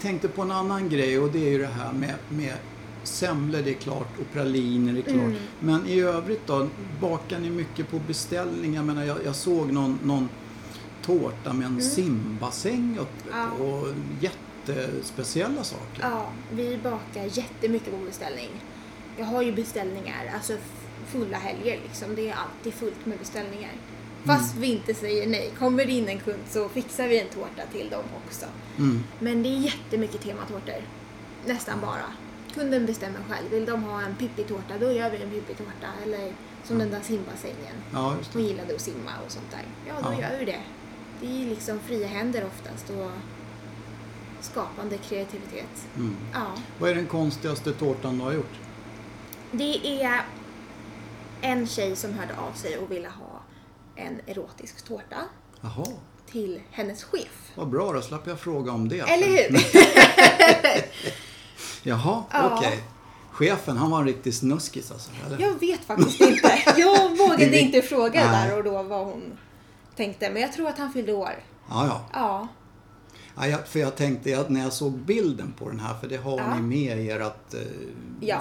tänkte 0.00 0.28
på 0.28 0.42
en 0.42 0.50
annan 0.50 0.88
grej 0.88 1.18
och 1.18 1.32
det 1.32 1.46
är 1.46 1.50
ju 1.50 1.58
det 1.58 1.66
här 1.66 1.92
med, 1.92 2.14
med 2.28 2.54
semlor, 3.02 3.62
det 3.64 3.70
är 3.70 3.74
klart, 3.74 4.08
och 4.20 4.32
praliner, 4.32 4.92
det 4.92 4.98
är 4.98 5.02
klart. 5.02 5.16
Mm. 5.16 5.36
Men 5.60 5.86
i 5.86 6.00
övrigt 6.00 6.46
då, 6.46 6.68
bakar 7.00 7.38
ni 7.38 7.50
mycket 7.50 7.90
på 7.90 7.98
beställning? 7.98 8.74
Jag 8.74 8.84
menar, 8.84 9.04
jag, 9.04 9.16
jag 9.24 9.34
såg 9.36 9.72
någon, 9.72 9.98
någon 10.04 10.28
tårta 11.02 11.52
med 11.52 11.66
en 11.66 11.82
simbassäng 11.82 12.98
uppe 13.00 13.32
Mm. 13.32 13.48
Ja. 13.58 13.64
och 13.64 13.88
jättespeciella 14.20 15.64
saker. 15.64 16.00
ja, 16.02 16.26
vi 16.52 16.76
bakar 16.82 17.24
jättemycket 17.32 17.90
på 17.90 17.96
beställning. 18.04 18.50
Jag 19.18 19.24
har 19.24 19.42
ju 19.42 19.52
beställningar, 19.52 20.30
alltså 20.34 20.52
fulla 21.06 21.36
helger 21.36 21.80
liksom. 21.82 22.14
Det 22.14 22.28
är 22.30 22.34
alltid 22.34 22.74
fullt 22.74 23.06
med 23.06 23.18
beställningar. 23.18 23.70
Fast 24.24 24.56
vi 24.56 24.66
inte 24.72 24.94
säger 24.94 25.26
nej. 25.28 25.50
Kommer 25.58 25.84
det 25.84 25.92
in 25.92 26.08
en 26.08 26.18
kund 26.18 26.42
så 26.50 26.68
fixar 26.68 27.08
vi 27.08 27.20
en 27.20 27.28
tårta 27.28 27.62
till 27.72 27.88
dem 27.90 28.04
också. 28.26 28.46
Mm. 28.78 29.04
Men 29.18 29.42
det 29.42 29.48
är 29.48 29.56
jättemycket 29.58 30.20
tematårtor. 30.20 30.82
Nästan 31.46 31.80
bara. 31.80 32.04
Kunden 32.54 32.86
bestämmer 32.86 33.18
själv. 33.30 33.50
Vill 33.50 33.64
de 33.66 33.82
ha 33.82 34.02
en 34.02 34.14
Pippi-tårta, 34.16 34.78
då 34.80 34.92
gör 34.92 35.10
vi 35.10 35.22
en 35.22 35.30
Pippi-tårta. 35.30 35.88
Eller 36.06 36.32
som 36.64 36.78
den 36.78 36.90
där 36.90 37.00
simbassängen. 37.02 37.76
Ja, 37.92 38.14
Hon 38.32 38.44
gillade 38.44 38.74
att 38.74 38.80
simma 38.80 39.10
och 39.26 39.32
sånt 39.32 39.50
där. 39.50 39.62
Ja, 39.88 39.94
då 40.10 40.12
Ja. 40.22 40.30
gör 40.30 40.38
vi 40.38 40.44
det. 40.44 40.60
Det 41.22 41.42
är 41.42 41.46
liksom 41.46 41.80
fria 41.80 42.06
händer 42.06 42.44
oftast 42.46 42.90
och 42.90 43.10
skapande 44.40 44.98
kreativitet. 44.98 45.86
Mm. 45.96 46.16
Ja. 46.32 46.46
Vad 46.78 46.90
är 46.90 46.94
den 46.94 47.06
konstigaste 47.06 47.72
tårtan 47.72 48.18
du 48.18 48.24
har 48.24 48.32
gjort? 48.32 48.54
Det 49.52 50.02
är 50.02 50.22
en 51.40 51.66
tjej 51.66 51.96
som 51.96 52.12
hörde 52.14 52.34
av 52.36 52.52
sig 52.52 52.78
och 52.78 52.90
ville 52.90 53.08
ha 53.08 53.40
en 53.96 54.20
erotisk 54.26 54.84
tårta 54.84 55.16
Jaha, 55.60 55.86
till 56.30 56.60
hennes 56.70 57.04
chef. 57.04 57.50
vad 57.54 57.68
bra. 57.68 57.92
Då 57.92 58.02
slapp 58.02 58.26
jag 58.26 58.40
fråga 58.40 58.72
om 58.72 58.88
det. 58.88 58.98
Eller 59.00 59.26
hur? 59.26 59.58
Jaha, 61.82 62.22
Ja. 62.32 62.56
okej. 62.58 62.82
Chefen, 63.30 63.76
han 63.76 63.90
var 63.90 63.98
en 63.98 64.06
riktig 64.06 64.34
snuskis 64.34 64.90
alltså? 64.92 65.10
Eller? 65.26 65.38
Jag 65.40 65.60
vet 65.60 65.80
faktiskt 65.84 66.20
inte. 66.20 66.62
Jag 66.76 67.16
vågade 67.18 67.58
inte 67.60 67.82
fråga 67.82 68.20
där 68.32 68.56
och 68.58 68.64
då 68.64 68.82
vad 68.82 69.06
hon 69.06 69.22
tänkte. 69.96 70.30
Men 70.30 70.42
jag 70.42 70.52
tror 70.52 70.68
att 70.68 70.78
han 70.78 70.92
fyllde 70.92 71.12
år. 71.12 71.30
Ja, 71.70 71.86
ja. 71.86 72.00
Ja. 72.12 72.48
ja 73.36 73.46
jag, 73.46 73.66
för 73.68 73.80
jag 73.80 73.96
tänkte 73.96 74.40
att 74.40 74.50
när 74.50 74.62
jag 74.62 74.72
såg 74.72 74.92
bilden 74.92 75.54
på 75.58 75.68
den 75.68 75.80
här, 75.80 75.94
för 75.94 76.08
det 76.08 76.16
har 76.16 76.38
Ja. 76.38 76.54
ni 76.54 76.60
med 76.62 76.98
i 77.04 77.10
ert... 77.10 77.54
Eh, 77.54 77.60
Ja. 78.20 78.40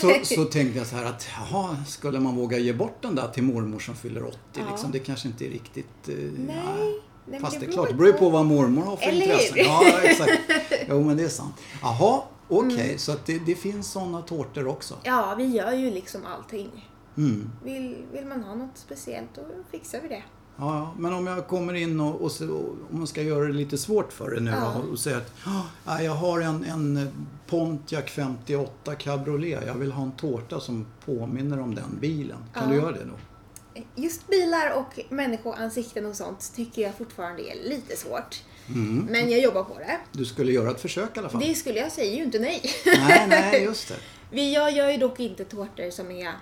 Så, 0.00 0.14
så 0.34 0.44
tänkte 0.44 0.78
jag 0.78 0.86
så 0.86 0.96
här 0.96 1.04
att, 1.04 1.26
jaha, 1.50 1.76
skulle 1.86 2.20
man 2.20 2.36
våga 2.36 2.58
ge 2.58 2.72
bort 2.72 3.02
den 3.02 3.14
där 3.14 3.28
till 3.28 3.42
mormor 3.42 3.78
som 3.78 3.94
fyller 3.94 4.24
80? 4.26 4.38
Ja. 4.52 4.62
Liksom, 4.70 4.90
det 4.90 4.98
kanske 4.98 5.28
inte 5.28 5.46
är 5.46 5.50
riktigt... 5.50 6.08
Eh, 6.08 6.14
Nej. 6.46 7.00
Nej, 7.26 7.40
Fast 7.40 7.60
det 7.60 7.66
är 7.66 7.72
klart, 7.72 7.88
det 7.88 7.94
beror 7.94 8.06
ju 8.06 8.12
på 8.18 8.30
vad 8.30 8.44
mormor 8.46 8.82
har 8.82 8.96
för 8.96 9.06
Eller 9.08 9.22
intressen. 9.22 9.54
hur? 9.58 9.64
Ja, 9.64 9.84
exakt. 10.02 10.32
Jo, 10.88 11.02
men 11.04 11.16
det 11.16 11.22
är 11.24 11.28
sant. 11.28 11.54
Jaha, 11.82 12.22
okej. 12.48 12.80
Mm. 12.86 12.98
Så 12.98 13.12
att 13.12 13.26
det, 13.26 13.38
det 13.38 13.54
finns 13.54 13.90
sådana 13.92 14.22
tårtor 14.22 14.66
också. 14.66 14.94
Ja, 15.02 15.34
vi 15.38 15.44
gör 15.46 15.72
ju 15.72 15.90
liksom 15.90 16.20
allting. 16.26 16.90
Mm. 17.16 17.50
Vill, 17.64 17.96
vill 18.12 18.24
man 18.26 18.42
ha 18.42 18.54
något 18.54 18.70
speciellt 18.78 19.34
då 19.34 19.42
fixar 19.70 20.00
vi 20.02 20.08
det. 20.08 20.22
Ja, 20.56 20.94
men 20.98 21.12
om 21.14 21.26
jag 21.26 21.46
kommer 21.46 21.74
in 21.74 22.00
och, 22.00 22.14
och, 22.14 22.32
och 22.40 22.68
om 22.90 22.98
man 22.98 23.06
ska 23.06 23.22
göra 23.22 23.46
det 23.46 23.52
lite 23.52 23.78
svårt 23.78 24.12
för 24.12 24.30
dig 24.30 24.40
nu 24.40 24.50
Ja. 24.50 24.74
då, 24.84 24.90
och 24.92 24.98
säger 24.98 25.16
att 25.16 25.32
"Ah, 25.84 26.00
jag 26.00 26.12
har 26.12 26.40
en, 26.40 26.64
en 26.64 27.08
Pontiac 27.46 28.04
58 28.10 28.94
cabriolet. 28.94 29.62
Jag 29.66 29.74
vill 29.74 29.92
ha 29.92 30.02
en 30.02 30.12
tårta 30.12 30.60
som 30.60 30.86
påminner 31.04 31.60
om 31.60 31.74
den 31.74 31.98
bilen. 32.00 32.38
Kan 32.54 32.62
Ja. 32.62 32.68
du 32.70 32.76
göra 32.76 32.92
det 32.92 33.04
då? 33.04 33.14
Just 34.02 34.28
bilar 34.28 34.72
och 34.78 35.00
människoansikten 35.12 36.06
och 36.06 36.14
sånt 36.16 36.52
tycker 36.56 36.82
jag 36.82 36.94
fortfarande 36.98 37.42
är 37.42 37.68
lite 37.68 37.96
svårt. 37.96 38.42
Mm. 38.68 39.06
Men 39.10 39.30
jag 39.30 39.40
jobbar 39.40 39.64
på 39.64 39.78
det. 39.78 39.98
Du 40.12 40.24
skulle 40.24 40.52
göra 40.52 40.70
ett 40.70 40.80
försök 40.80 41.16
i 41.16 41.18
alla 41.20 41.28
fall. 41.28 41.40
Det 41.40 41.54
skulle 41.54 41.78
jag 41.78 41.92
säga 41.92 42.12
ju 42.16 42.22
inte 42.24 42.38
nej. 42.38 42.62
Nej, 42.86 43.26
nej, 43.28 43.62
just 43.64 43.88
det. 43.88 44.40
Jag 44.52 44.72
gör 44.72 44.90
ju 44.90 44.96
dock 44.96 45.20
inte 45.20 45.44
tårtor 45.44 45.90
som 45.90 46.10
är 46.10 46.32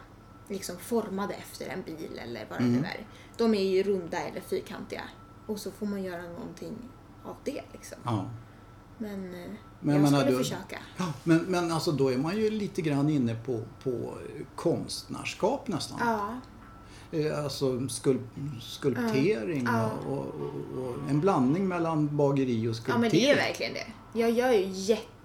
liksom 0.52 0.76
formade 0.78 1.35
efter 1.35 1.66
en 1.68 1.82
bil 1.82 2.18
eller 2.25 2.47
vad 2.50 2.59
det 2.59 2.64
Mm. 2.64 2.80
nu 2.80 2.87
är. 2.87 3.06
De 3.37 3.54
är 3.54 3.62
ju 3.62 3.82
runda 3.82 4.18
eller 4.18 4.40
fyrkantiga. 4.40 5.02
Och 5.47 5.59
så 5.59 5.71
får 5.71 5.87
man 5.87 6.02
göra 6.02 6.23
någonting 6.23 6.76
av 7.25 7.37
det 7.44 7.62
liksom. 7.73 7.99
Ja. 8.04 8.30
Men, 8.99 9.35
eh, 9.35 9.50
Men 9.80 9.97
jag 10.00 10.09
skulle 10.09 10.30
du- 10.30 10.38
försöka. 10.38 10.78
Ja, 10.97 11.12
men, 11.25 11.38
men 11.38 11.73
alltså 11.73 11.92
då 11.92 12.12
är 12.12 12.18
man 12.18 12.37
ju 12.37 12.50
lite 12.50 12.82
grann 12.82 13.09
inne 13.09 13.35
på, 13.35 13.61
på 13.85 14.14
konstnärskap 14.56 15.68
nästan. 15.68 15.99
Ja, 16.00 16.40
Eh, 17.14 17.44
Alltså 17.44 17.88
skul, 17.88 18.18
skulptering 18.61 19.64
Ja. 19.66 19.90
Och, 20.09 20.18
och, 20.18 20.85
och, 20.85 21.11
en 21.11 21.21
blandning 21.21 21.68
mellan 21.68 22.16
bageri 22.16 22.68
och 22.68 22.71
ja 22.71 22.75
skulptering. 22.75 23.00
men 23.00 23.11
det 23.11 23.30
är 23.30 23.37
verkligen 23.37 23.73
det. 23.75 23.87
Jag 24.21 24.30
gör 24.30 24.52
ju 24.52 24.64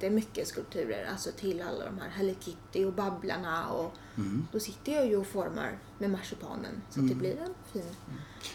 jättemycket 0.02 0.48
skulpturer, 0.48 1.08
alltså 1.12 1.30
till 1.32 1.62
alla 1.62 1.86
de 1.86 1.98
här 2.02 2.10
Hello 2.10 2.34
Kitty 2.40 2.86
och 2.86 2.94
Babblarna 2.94 3.68
och 3.70 3.94
Mm. 4.18 4.48
då 4.52 4.60
sitter 4.60 4.92
jag 4.96 5.08
ju 5.08 5.18
och 5.18 5.28
formar 5.28 5.80
med 6.00 6.10
marsipanen 6.10 6.82
så 6.90 7.00
att 7.00 7.10
det 7.10 7.16
blir 7.16 7.32
en 7.42 7.54
fin... 7.74 7.84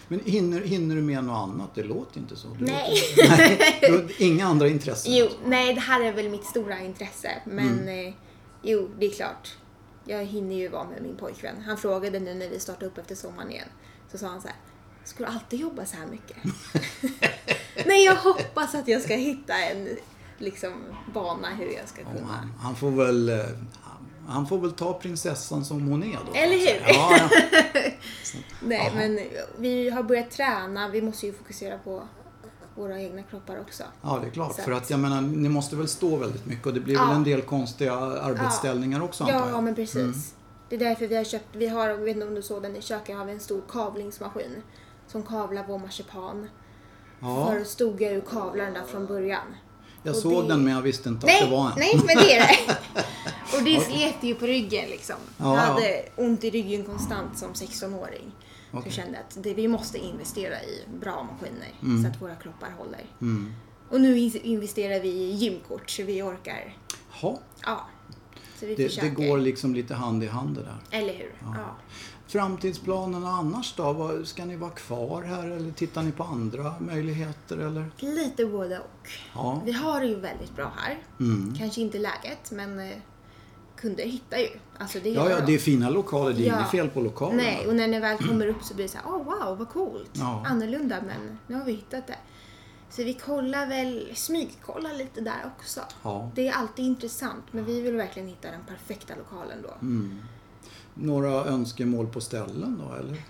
Men 0.08 0.20
hinner, 0.20 0.60
hinner 0.60 0.96
du 0.96 1.02
med 1.02 1.24
något 1.24 1.48
annat? 1.48 1.74
Det 1.74 1.82
låter 1.82 2.18
inte 2.18 2.36
så. 2.36 2.48
Det 2.48 2.64
Nej. 2.64 2.90
Låter, 3.16 3.38
nej. 3.38 3.78
Du 3.82 3.92
har 3.92 4.22
inga 4.22 4.46
andra 4.46 4.68
intressen? 4.68 5.14
Jo, 5.14 5.28
nej 5.46 5.74
det 5.74 5.80
här 5.80 6.00
är 6.04 6.12
väl 6.12 6.28
mitt 6.28 6.44
stora 6.44 6.80
intresse 6.80 7.42
men 7.44 7.88
eh, 7.88 8.14
jo, 8.62 8.90
det 8.98 9.06
är 9.06 9.10
klart. 9.10 9.56
Jag 10.04 10.24
hinner 10.24 10.56
ju 10.56 10.68
vara 10.68 10.84
med 10.84 11.02
min 11.02 11.16
pojkvän. 11.16 11.62
Han 11.66 11.76
frågade 11.76 12.20
nu 12.20 12.34
när 12.34 12.48
vi 12.48 12.60
startade 12.60 12.86
upp 12.86 12.98
efter 12.98 13.14
sommaren 13.14 13.50
igen. 13.50 13.68
Så 14.12 14.18
sa 14.18 14.26
han 14.26 14.40
så 14.42 14.48
här, 14.48 14.56
ska 15.04 15.24
du 15.24 15.30
alltid 15.30 15.60
jobba 15.60 15.86
så 15.86 15.96
här 15.96 16.06
mycket? 16.06 16.36
nej, 17.86 18.04
jag 18.04 18.16
hoppas 18.16 18.74
att 18.74 18.88
jag 18.88 19.02
ska 19.02 19.14
hitta 19.14 19.54
en 19.54 19.88
liksom, 20.42 20.72
bana 21.14 21.48
hur 21.48 21.66
jag 21.72 21.88
ska 21.88 22.00
Ja, 22.00 22.06
kunna. 22.18 22.26
han, 22.32 22.52
han 22.60 22.76
får 22.76 22.90
väl... 22.90 23.28
eh, 23.28 23.36
han- 24.26 24.46
får 24.46 24.58
väl 24.58 24.72
ta 24.72 24.92
prinsessan 24.98 25.64
som 25.64 25.88
hon 25.88 26.02
är 26.02 26.18
då. 26.26 26.32
Eller 26.34 26.56
hur? 26.58 26.82
Ja, 26.94 27.16
ja. 27.18 27.28
Nej, 28.62 28.78
Jaha. 28.84 28.94
men 28.94 29.18
vi 29.58 29.90
har 29.90 30.02
börjat 30.02 30.30
träna. 30.30 30.88
Vi 30.88 31.02
måste 31.02 31.26
ju 31.26 31.32
fokusera 31.32 31.78
på 31.78 32.02
våra 32.74 33.00
egna 33.00 33.22
kroppar 33.22 33.60
också. 33.60 33.82
ja, 34.02 34.18
det 34.22 34.26
är 34.26 34.30
klart. 34.30 34.54
Så 34.56 34.62
För 34.62 34.72
att- 34.72 34.90
jag 34.90 35.00
menar, 35.00 35.20
ni 35.20 35.48
måste 35.48 35.76
väl 35.76 35.88
stå 35.88 36.16
väldigt 36.16 36.46
mycket 36.46 36.66
och 36.66 36.74
det 36.74 36.80
blir 36.80 36.94
Ja. 36.94 37.06
väl 37.06 37.16
en 37.16 37.24
del 37.24 37.42
konstiga 37.42 37.92
arbetsställningar 38.00 39.02
också 39.02 39.24
antar 39.24 39.38
Ja, 39.38 39.48
jag? 39.50 39.62
men 39.64 39.74
precis. 39.74 39.96
Mm. 39.96 40.14
Det 40.68 40.74
är 40.76 40.78
därför 40.80 41.06
vi 41.06 41.16
har 41.16 41.24
köpt, 41.24 41.48
vi 41.56 41.68
har, 41.68 41.88
jag 41.88 41.96
vet 41.96 42.16
inte 42.16 42.26
om 42.28 42.34
du 42.34 42.42
såg 42.42 42.62
den 42.62 42.76
i 42.76 42.82
köket, 42.82 43.16
har 43.16 43.24
vi 43.24 43.32
en 43.32 43.40
stor 43.40 43.62
kavlingsmaskin 43.68 44.62
som 45.06 45.22
kavlar 45.22 45.64
vår 45.68 45.78
marsipan. 45.78 46.48
Ja, 47.20 47.46
Förut 47.46 47.68
stod 47.68 48.00
jag 48.02 48.12
ju 48.12 48.18
och 48.18 48.28
kavlade 48.28 48.64
den 48.70 48.74
där 48.74 48.84
från 48.84 49.06
början. 49.06 49.46
Jag 50.02 50.14
och 50.14 50.20
såg 50.22 50.42
det- 50.44 50.48
den 50.48 50.64
men 50.64 50.72
jag 50.74 50.82
visste 50.82 51.08
inte 51.08 51.18
att 51.26 51.32
Nej, 51.32 51.44
det 51.44 51.50
var 51.50 51.66
en. 51.66 51.72
nej 51.76 51.96
men 52.06 52.16
det 52.16 52.36
är 52.36 52.40
det. 52.46 52.76
och 53.56 53.62
det 53.64 53.80
slet 53.80 54.16
ju 54.20 54.34
på 54.34 54.46
ryggen 54.46 54.88
liksom. 54.90 55.16
Ja, 55.38 55.44
jag 55.46 55.56
ja. 55.56 55.60
hade 55.60 56.04
ont 56.16 56.44
i 56.44 56.50
ryggen 56.50 56.84
konstant 56.84 57.38
som 57.38 57.52
16-åring. 57.52 58.32
Så 58.70 58.78
Okej. 58.78 58.82
jag 58.84 58.92
kände 58.92 59.18
att 59.18 59.42
det, 59.42 59.54
vi 59.54 59.68
måste 59.68 59.98
investera 59.98 60.62
i 60.62 60.82
bra 61.00 61.22
maskiner 61.32 61.68
Mm. 61.82 62.02
så 62.04 62.08
att 62.10 62.22
våra 62.22 62.34
kroppar 62.34 62.70
håller. 62.78 63.04
Mm. 63.20 63.52
Och 63.90 64.00
nu 64.00 64.18
in- 64.18 64.40
investerar 64.42 65.00
vi 65.00 65.08
i 65.08 65.30
gymkort 65.32 65.90
så 65.90 66.02
vi 66.02 66.22
orkar. 66.22 66.76
Ja, 67.22 67.40
Ja. 67.66 67.86
Så 68.60 68.66
vi 68.66 68.74
det, 68.74 69.00
det 69.00 69.08
går 69.08 69.38
liksom 69.38 69.74
lite 69.74 69.94
hand 69.94 70.24
i 70.24 70.26
hand 70.26 70.56
det 70.56 70.62
där. 70.62 70.98
Eller 70.98 71.12
hur? 71.14 71.32
Ja. 71.40 71.76
Framtidsplanerna 72.32 73.28
annars 73.30 73.74
då? 73.76 74.20
Ska 74.24 74.44
ni 74.44 74.56
vara 74.56 74.70
kvar 74.70 75.22
här 75.22 75.46
eller 75.50 75.70
tittar 75.72 76.02
ni 76.02 76.12
på 76.12 76.24
andra 76.24 76.74
möjligheter 76.80 77.56
eller? 77.58 77.90
Lite 77.98 78.46
både 78.46 78.78
och. 78.78 79.08
Ja. 79.34 79.62
Vi 79.64 79.72
har 79.72 80.00
det 80.00 80.06
ju 80.06 80.14
väldigt 80.20 80.56
bra 80.56 80.72
här. 80.76 80.98
Mm. 81.20 81.54
Kanske 81.58 81.80
inte 81.80 81.98
läget, 81.98 82.50
men 82.50 82.78
eh, 82.80 82.96
kunder 83.76 84.04
hittar 84.04 84.38
ju. 84.38 84.48
Alltså 84.78 84.98
det 85.02 85.08
Ja, 85.10 85.30
ja, 85.30 85.40
de. 85.40 85.46
det 85.46 85.54
är 85.54 85.58
fina 85.58 85.90
lokaler. 85.90 86.32
Det 86.34 86.42
är 86.42 86.48
Ja. 86.48 86.56
inget 86.58 86.70
fel 86.70 86.88
på 86.88 87.00
lokalerna. 87.00 87.42
Nej, 87.42 87.66
och 87.66 87.74
när 87.76 87.88
ni 87.88 88.00
väl 88.00 88.18
kommer 88.28 88.46
upp 88.46 88.62
så 88.62 88.74
blir 88.74 88.84
det 88.84 88.88
så 88.92 88.98
här, 88.98 89.06
oh 89.06 89.24
wow, 89.24 89.58
vad 89.58 89.68
coolt. 89.68 90.10
Ja. 90.12 90.44
Annorlunda, 90.46 90.96
men 91.06 91.38
nu 91.46 91.54
har 91.54 91.64
vi 91.64 91.72
hittat 91.72 92.06
det. 92.06 92.18
Så 92.90 93.04
vi 93.04 93.14
kollar 93.14 93.66
väl, 93.66 94.10
smygkollar 94.14 94.94
lite 94.94 95.20
där 95.20 95.52
också. 95.58 95.80
Ja. 96.02 96.30
Det 96.34 96.48
är 96.48 96.52
alltid 96.52 96.84
intressant, 96.84 97.44
men 97.50 97.64
vi 97.64 97.80
vill 97.80 97.96
verkligen 97.96 98.28
hitta 98.28 98.50
den 98.50 98.64
perfekta 98.68 99.14
lokalen 99.18 99.58
då. 99.62 99.74
Mm. 99.80 100.18
Några 100.94 101.30
önskemål 101.44 102.06
på 102.06 102.20
ställen 102.20 102.82
då 102.88 102.94
eller? 102.94 103.22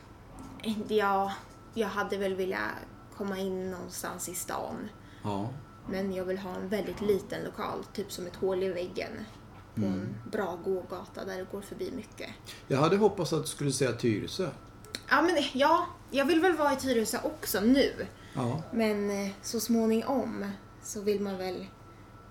Ja, 0.88 1.32
jag 1.74 1.88
hade 1.88 2.16
väl 2.16 2.34
velat 2.34 2.60
komma 3.16 3.38
in 3.38 3.70
någonstans 3.70 4.28
i 4.28 4.34
stan. 4.34 4.88
Ja. 5.22 5.48
Men 5.90 6.12
jag 6.12 6.24
vill 6.24 6.38
ha 6.38 6.54
en 6.54 6.68
väldigt 6.68 7.00
liten 7.00 7.44
lokal, 7.44 7.84
typ 7.92 8.12
som 8.12 8.26
ett 8.26 8.36
hål 8.36 8.62
i 8.62 8.68
väggen. 8.72 9.10
På 9.74 9.80
Mm. 9.80 9.92
en 10.00 10.30
bra 10.30 10.58
gågata 10.64 11.24
där 11.24 11.38
det 11.38 11.46
går 11.52 11.60
förbi 11.60 11.92
mycket. 11.96 12.30
Jag 12.68 12.78
hade 12.78 12.96
hoppats 12.96 13.32
att 13.32 13.42
du 13.42 13.48
skulle 13.48 13.72
säga 13.72 13.92
Tyresö. 13.92 14.48
Ja, 15.10 15.22
men 15.22 15.36
ja, 15.52 15.86
jag 16.10 16.24
vill 16.24 16.40
väl 16.40 16.56
vara 16.56 16.72
i 16.72 16.76
Tyresö 16.76 17.18
också 17.24 17.60
nu. 17.60 18.06
Ja. 18.34 18.62
Men 18.72 19.10
eh, 19.10 19.30
så 19.42 19.60
småningom 19.60 20.50
så 20.82 21.00
vill 21.00 21.20
man 21.20 21.38
väl 21.38 21.66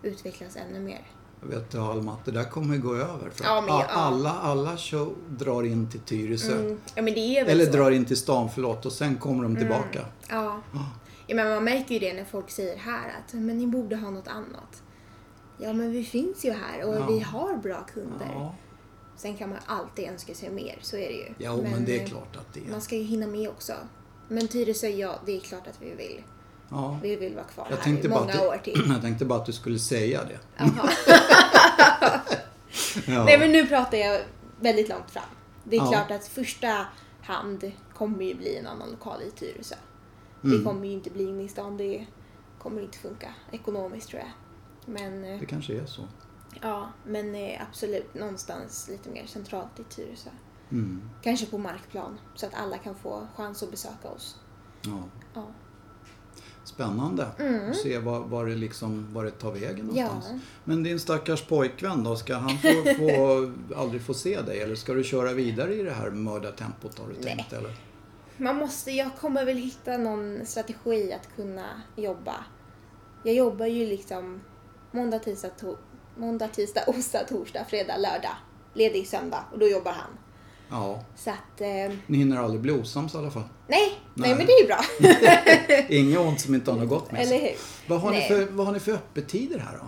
utvecklas 0.01 0.55
ännu 0.55 0.79
mer. 0.79 1.07
Jag 1.41 1.47
vet 1.47 1.75
Alma 1.75 2.13
att 2.13 2.25
det 2.25 2.31
där 2.31 2.43
kommer 2.43 2.77
gå 2.77 2.95
över. 2.95 3.29
För 3.29 3.43
Ja, 3.43 3.61
men 3.61 3.69
ja. 3.75 3.85
alla, 3.89 4.31
alla 4.31 4.77
show 4.77 5.15
drar 5.29 5.63
in 5.63 5.89
till 5.89 5.99
Tyresö. 5.99 6.59
Mm. 6.59 6.79
Ja, 6.95 7.01
men 7.01 7.13
Eller 7.17 7.65
så. 7.65 7.71
drar 7.71 7.91
in 7.91 8.05
till 8.05 8.17
stan, 8.17 8.49
förlåt, 8.55 8.85
och 8.85 8.91
sen 8.91 9.17
kommer 9.17 9.43
de 9.43 9.55
tillbaka. 9.55 10.05
Ja. 10.29 10.61
ja, 11.27 11.35
men 11.35 11.49
man 11.49 11.63
märker 11.63 11.93
ju 11.93 11.99
det 11.99 12.13
när 12.13 12.25
folk 12.25 12.49
säger 12.49 12.77
här 12.77 13.09
att 13.19 13.33
men 13.33 13.57
ni 13.57 13.67
borde 13.67 13.95
ha 13.95 14.09
något 14.09 14.27
annat. 14.27 14.83
Ja, 15.57 15.73
men 15.73 15.91
vi 15.91 16.03
finns 16.03 16.45
ju 16.45 16.51
här 16.51 16.83
och 16.87 16.95
Ja. 16.95 17.07
vi 17.07 17.19
har 17.19 17.57
bra 17.57 17.85
kunder. 17.93 18.51
Sen 19.17 19.37
kan 19.37 19.49
man 19.49 19.59
alltid 19.65 20.05
önska 20.09 20.33
sig 20.33 20.49
mer, 20.49 20.79
så 20.81 20.95
är 20.97 21.07
det 21.07 21.13
ju. 21.15 21.33
ja 21.37 21.57
men, 21.57 21.85
det 21.85 21.97
är 21.99 22.03
eh, 22.03 22.07
klart 22.07 22.35
att 22.35 22.53
det 22.53 22.59
är. 22.59 22.71
Man 22.71 22.81
ska 22.81 22.95
ju 22.95 23.03
hinna 23.03 23.27
med 23.27 23.49
också. 23.49 23.73
Men 24.27 24.47
Tyresö, 24.47 24.87
ja, 24.87 25.19
det 25.25 25.35
är 25.35 25.39
klart 25.39 25.67
att 25.67 25.81
vi 25.81 25.95
vill. 25.95 26.23
Ja. 26.71 26.99
Vi 27.03 27.15
vill 27.15 27.35
vara 27.35 27.45
kvar 27.45 27.67
Jag 27.69 27.77
här 27.77 28.05
i 28.05 28.07
många 28.07 28.33
att 28.33 28.41
år 28.41 28.61
du, 28.63 28.71
till. 28.73 28.85
jag 28.93 29.01
tänkte 29.01 29.25
bara 29.25 29.39
att 29.39 29.45
du 29.45 29.51
skulle 29.51 29.79
säga 29.79 30.21
det. 30.23 30.39
Ja. 33.07 33.23
Nej, 33.25 33.39
men 33.39 33.51
nu 33.51 33.65
pratar 33.67 33.97
jag 33.97 34.21
väldigt 34.59 34.89
långt 34.89 35.11
fram. 35.11 35.23
Det 35.63 35.75
är 35.75 35.79
Ja. 35.79 35.91
klart 35.91 36.11
att 36.11 36.27
första 36.27 36.85
hand 37.21 37.71
kommer 37.95 38.23
ju 38.25 38.35
bli 38.35 38.57
en 38.57 38.67
annan 38.67 38.89
lokal 38.91 39.21
i 39.21 39.31
Tyresö. 39.31 39.75
Mm. 40.43 40.57
Det 40.57 40.63
kommer 40.63 40.87
ju 40.87 40.93
inte 40.93 41.09
bli 41.09 41.23
inne 41.23 41.43
i 41.43 41.47
stan. 41.47 41.77
Det 41.77 42.05
kommer 42.59 42.81
inte 42.81 42.97
funka 42.97 43.33
ekonomiskt 43.51 44.09
tror 44.09 44.21
jag. 44.21 44.31
Men, 44.85 45.23
eh, 45.25 45.39
Det 45.39 45.45
kanske 45.45 45.73
är 45.77 45.85
så. 45.85 46.01
ja, 46.61 46.89
men 47.05 47.35
eh, 47.35 47.61
absolut 47.69 48.13
någonstans 48.13 48.87
lite 48.91 49.09
mer 49.09 49.25
centralt 49.25 49.79
i 49.79 49.83
Tyresö. 49.83 50.29
Mm. 50.71 51.01
Kanske 51.21 51.45
på 51.45 51.57
markplan 51.57 52.19
så 52.35 52.45
att 52.45 52.53
alla 52.53 52.77
kan 52.77 52.95
få 52.95 53.27
chans 53.35 53.63
att 53.63 53.71
besöka 53.71 54.07
oss. 54.15 54.39
Ja. 54.81 55.03
Ja. 55.33 55.47
Spännande 56.73 57.25
att 57.25 57.75
se 57.77 57.97
var, 57.97 58.19
var, 58.19 58.45
det 58.45 58.55
liksom, 58.55 59.13
var 59.13 59.23
det 59.23 59.31
tar 59.31 59.51
vägen 59.51 59.89
Ja. 59.93 60.05
någonstans. 60.07 60.41
Men 60.63 60.83
din 60.83 60.99
stackars 60.99 61.41
pojkvän 61.41 62.03
då, 62.03 62.15
ska 62.15 62.35
han 62.35 62.57
få, 62.57 62.93
få, 62.97 63.51
aldrig 63.75 64.01
få 64.01 64.13
se 64.13 64.41
dig? 64.41 64.61
Eller 64.61 64.75
ska 64.75 64.93
du 64.93 65.03
köra 65.03 65.33
vidare 65.33 65.73
i 65.75 65.83
det 65.83 65.91
här 65.91 66.09
mördartempot 66.09 66.99
har 66.99 67.07
du 67.07 67.13
Nej. 67.13 67.23
tänkt? 67.23 67.53
Eller? 67.53 67.75
Man 68.37 68.55
måste, 68.55 68.91
jag 68.91 69.09
kommer 69.19 69.45
väl 69.45 69.57
hitta 69.57 69.97
någon 69.97 70.45
strategi 70.45 71.13
att 71.13 71.35
kunna 71.35 71.65
jobba. 71.95 72.35
Jag 73.23 73.35
jobbar 73.35 73.65
ju 73.65 73.85
liksom 73.87 74.41
måndag, 74.91 75.19
tisdag, 75.19 75.49
to- 75.61 75.77
måndag, 76.17 76.47
tisdag, 76.47 76.81
onsdag, 76.87 77.23
torsdag, 77.23 77.65
fredag, 77.69 77.97
lördag. 77.97 78.35
Ledig 78.73 79.07
söndag 79.07 79.43
och 79.51 79.59
då 79.59 79.67
jobbar 79.67 79.91
han. 79.91 80.17
Ja, 80.71 81.03
Så 81.15 81.29
att, 81.29 81.61
eh, 81.61 81.97
ni 82.07 82.17
hinner 82.17 82.37
aldrig 82.37 82.61
bli 82.61 82.71
osams 82.71 83.13
i 83.13 83.17
alla 83.17 83.31
fall. 83.31 83.43
nej, 83.67 83.79
nej, 84.13 84.29
Nej. 84.29 84.35
men 84.35 84.45
det 84.45 84.51
är 84.53 84.61
ju 84.61 84.67
bra. 84.67 84.79
Inget 85.89 86.19
ont 86.19 86.41
som 86.41 86.55
inte 86.55 86.71
har 86.71 86.77
något 86.77 86.89
gott 86.89 87.11
med 87.11 87.21
Eller 87.21 87.37
sig. 87.39 87.39
hur? 87.41 87.89
Vad 87.89 88.01
har, 88.01 88.11
ni 88.11 88.21
för, 88.21 88.45
vad 88.51 88.65
har 88.65 88.73
ni 88.73 88.79
för 88.79 88.91
öppettider 88.91 89.59
här 89.59 89.77
då? 89.81 89.87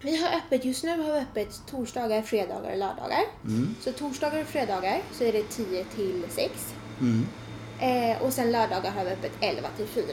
Vi 0.00 0.16
har 0.22 0.28
öppet, 0.38 0.64
just 0.64 0.84
nu 0.84 0.90
har 1.02 1.12
vi 1.12 1.18
öppet 1.18 1.62
torsdagar, 1.70 2.22
fredagar 2.22 2.70
och 2.72 2.78
lördagar. 2.78 3.20
Mm. 3.44 3.74
Så 3.80 3.92
torsdagar 3.92 4.40
och 4.40 4.46
fredagar 4.46 5.02
så 5.12 5.24
är 5.24 5.32
det 5.32 5.42
10 5.42 5.84
till 5.84 6.22
6. 6.30 6.74
Mm. 7.00 7.26
Eh, 7.80 8.22
och 8.22 8.32
sen 8.32 8.52
lördagar 8.52 8.90
har 8.90 9.04
vi 9.04 9.10
öppet 9.10 9.32
11 9.40 9.68
till 9.76 9.86
4. 9.86 10.04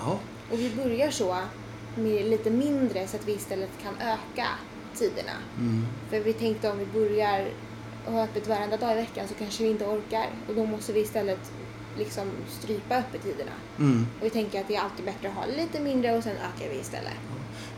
Ja, 0.00 0.18
Och 0.52 0.58
vi 0.58 0.70
börjar 0.76 1.10
så 1.10 1.36
med 1.96 2.26
lite 2.26 2.50
mindre 2.50 3.06
så 3.06 3.16
att 3.16 3.28
vi 3.28 3.32
istället 3.32 3.70
kan 3.82 3.94
öka 4.08 4.46
tiderna. 4.94 5.32
mm. 5.58 5.86
För 6.10 6.20
vi 6.20 6.32
tänkte 6.32 6.70
om 6.70 6.78
vi 6.78 6.86
börjar 6.86 7.48
ha 8.12 8.24
öppet 8.24 8.48
varenda 8.48 8.76
dag 8.76 8.92
i 8.92 8.94
veckan 8.94 9.28
så 9.28 9.34
kanske 9.34 9.62
vi 9.62 9.70
inte 9.70 9.84
orkar. 9.84 10.26
Och 10.48 10.54
då 10.54 10.66
måste 10.66 10.92
vi 10.92 11.00
istället 11.00 11.52
liksom 11.98 12.30
strypa 12.48 12.96
öppettiderna. 12.96 13.50
Mm. 13.78 14.06
Och 14.20 14.26
vi 14.26 14.30
tänker 14.30 14.60
att 14.60 14.68
det 14.68 14.76
är 14.76 14.80
alltid 14.80 15.04
bättre 15.04 15.28
att 15.28 15.34
ha 15.34 15.46
lite 15.46 15.80
mindre 15.80 16.16
och 16.16 16.22
sen 16.22 16.36
ökar 16.36 16.70
vi 16.70 16.80
istället. 16.80 17.12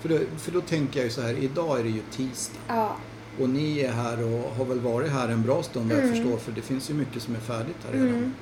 För, 0.01 0.09
då, 0.09 0.19
för 0.39 0.53
då 0.53 0.61
tänker 0.61 0.99
jag 1.01 1.05
ju 1.05 1.11
så 1.11 1.23
här, 1.23 1.35
idag 1.35 1.81
är 1.81 1.85
det 1.85 1.91
ju 1.91 2.03
tisdag. 2.11 2.59
Ja, 2.69 2.97
Och 3.41 3.49
ni 3.49 3.81
är 3.81 3.93
här 3.93 4.23
och 4.23 4.57
har 4.57 4.65
väl 4.65 4.81
varit 4.81 5.11
här 5.11 5.29
en 5.29 5.43
bra 5.43 5.63
stund 5.63 5.93
vad 5.93 6.03
jag 6.03 6.11
förstår 6.11 6.37
för 6.37 6.53
det 6.53 6.63
finns 6.63 6.91
ju 6.91 6.95
mycket 6.95 7.23
som 7.23 7.35
är 7.35 7.41
färdigt 7.41 7.77
här 7.85 7.93
redan. 7.93 8.09
Mm. 8.09 8.35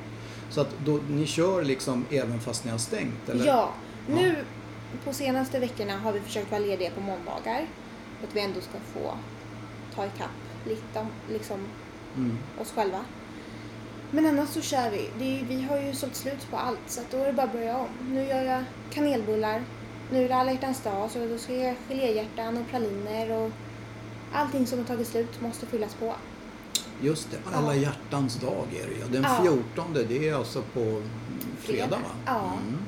Så 0.50 0.60
att 0.60 0.74
då, 0.84 1.00
ni 1.10 1.26
kör 1.26 1.64
liksom 1.64 2.04
även 2.10 2.40
fast 2.40 2.64
ni 2.64 2.70
har 2.70 2.78
stängt? 2.78 3.28
Eller? 3.28 3.46
ja. 3.46 3.72
Nu 4.06 4.36
på 5.04 5.12
senaste 5.12 5.58
veckorna 5.58 5.98
har 5.98 6.12
vi 6.12 6.20
försökt 6.20 6.50
vara 6.50 6.60
lediga 6.60 6.90
på 6.90 7.00
måndagar. 7.00 7.66
För 8.20 8.26
att 8.26 8.36
vi 8.36 8.40
ändå 8.40 8.60
ska 8.60 8.78
få 8.92 9.14
ta 9.94 10.06
ikapp 10.06 10.47
lite 10.66 11.06
liksom 11.32 11.58
Mm. 12.16 12.38
oss 12.60 12.72
själva. 12.72 13.00
Men 14.10 14.26
annars 14.26 14.48
så 14.48 14.60
kör 14.60 14.90
vi. 14.90 15.10
Det 15.18 15.44
vi 15.54 15.62
har 15.62 15.78
ju 15.80 15.94
sålt 15.94 16.14
slut 16.16 16.50
på 16.50 16.56
allt 16.56 16.78
så 16.86 17.00
att 17.00 17.10
då 17.10 17.16
är 17.18 17.26
det 17.26 17.32
bara 17.32 17.46
att 17.46 17.52
börja 17.52 17.76
om. 17.78 17.88
Nu 18.10 18.24
gör 18.24 18.42
jag 18.42 18.64
kanelbullar. 18.90 19.62
Nu 20.12 20.24
är 20.24 20.28
det 20.28 20.34
alla 20.34 20.52
hjärtans 20.52 20.80
dag 20.82 21.10
så 21.10 21.26
då 21.28 21.38
ska 21.38 21.52
jag 21.52 21.62
göra 21.62 21.74
geléhjärtan 21.88 22.56
och 22.56 22.68
praliner 22.70 23.30
och 23.32 23.50
allting 24.32 24.66
som 24.66 24.78
har 24.78 24.86
tagit 24.86 25.06
slut 25.06 25.40
måste 25.40 25.66
fyllas 25.66 25.94
på. 25.94 26.14
Just 27.00 27.30
det, 27.30 27.56
alla 27.56 27.74
Ja. 27.74 27.80
hjärtans 27.82 28.36
dag 28.36 28.64
är 28.82 28.86
det 28.88 28.94
ju. 28.94 29.12
Den 29.12 29.22
Ja. 29.22 29.38
14 29.42 29.92
det 30.08 30.28
är 30.28 30.34
alltså 30.34 30.62
på 30.62 31.02
fredag 31.58 31.96
va? 31.96 32.10
Ja. 32.26 32.38
Mm. 32.68 32.78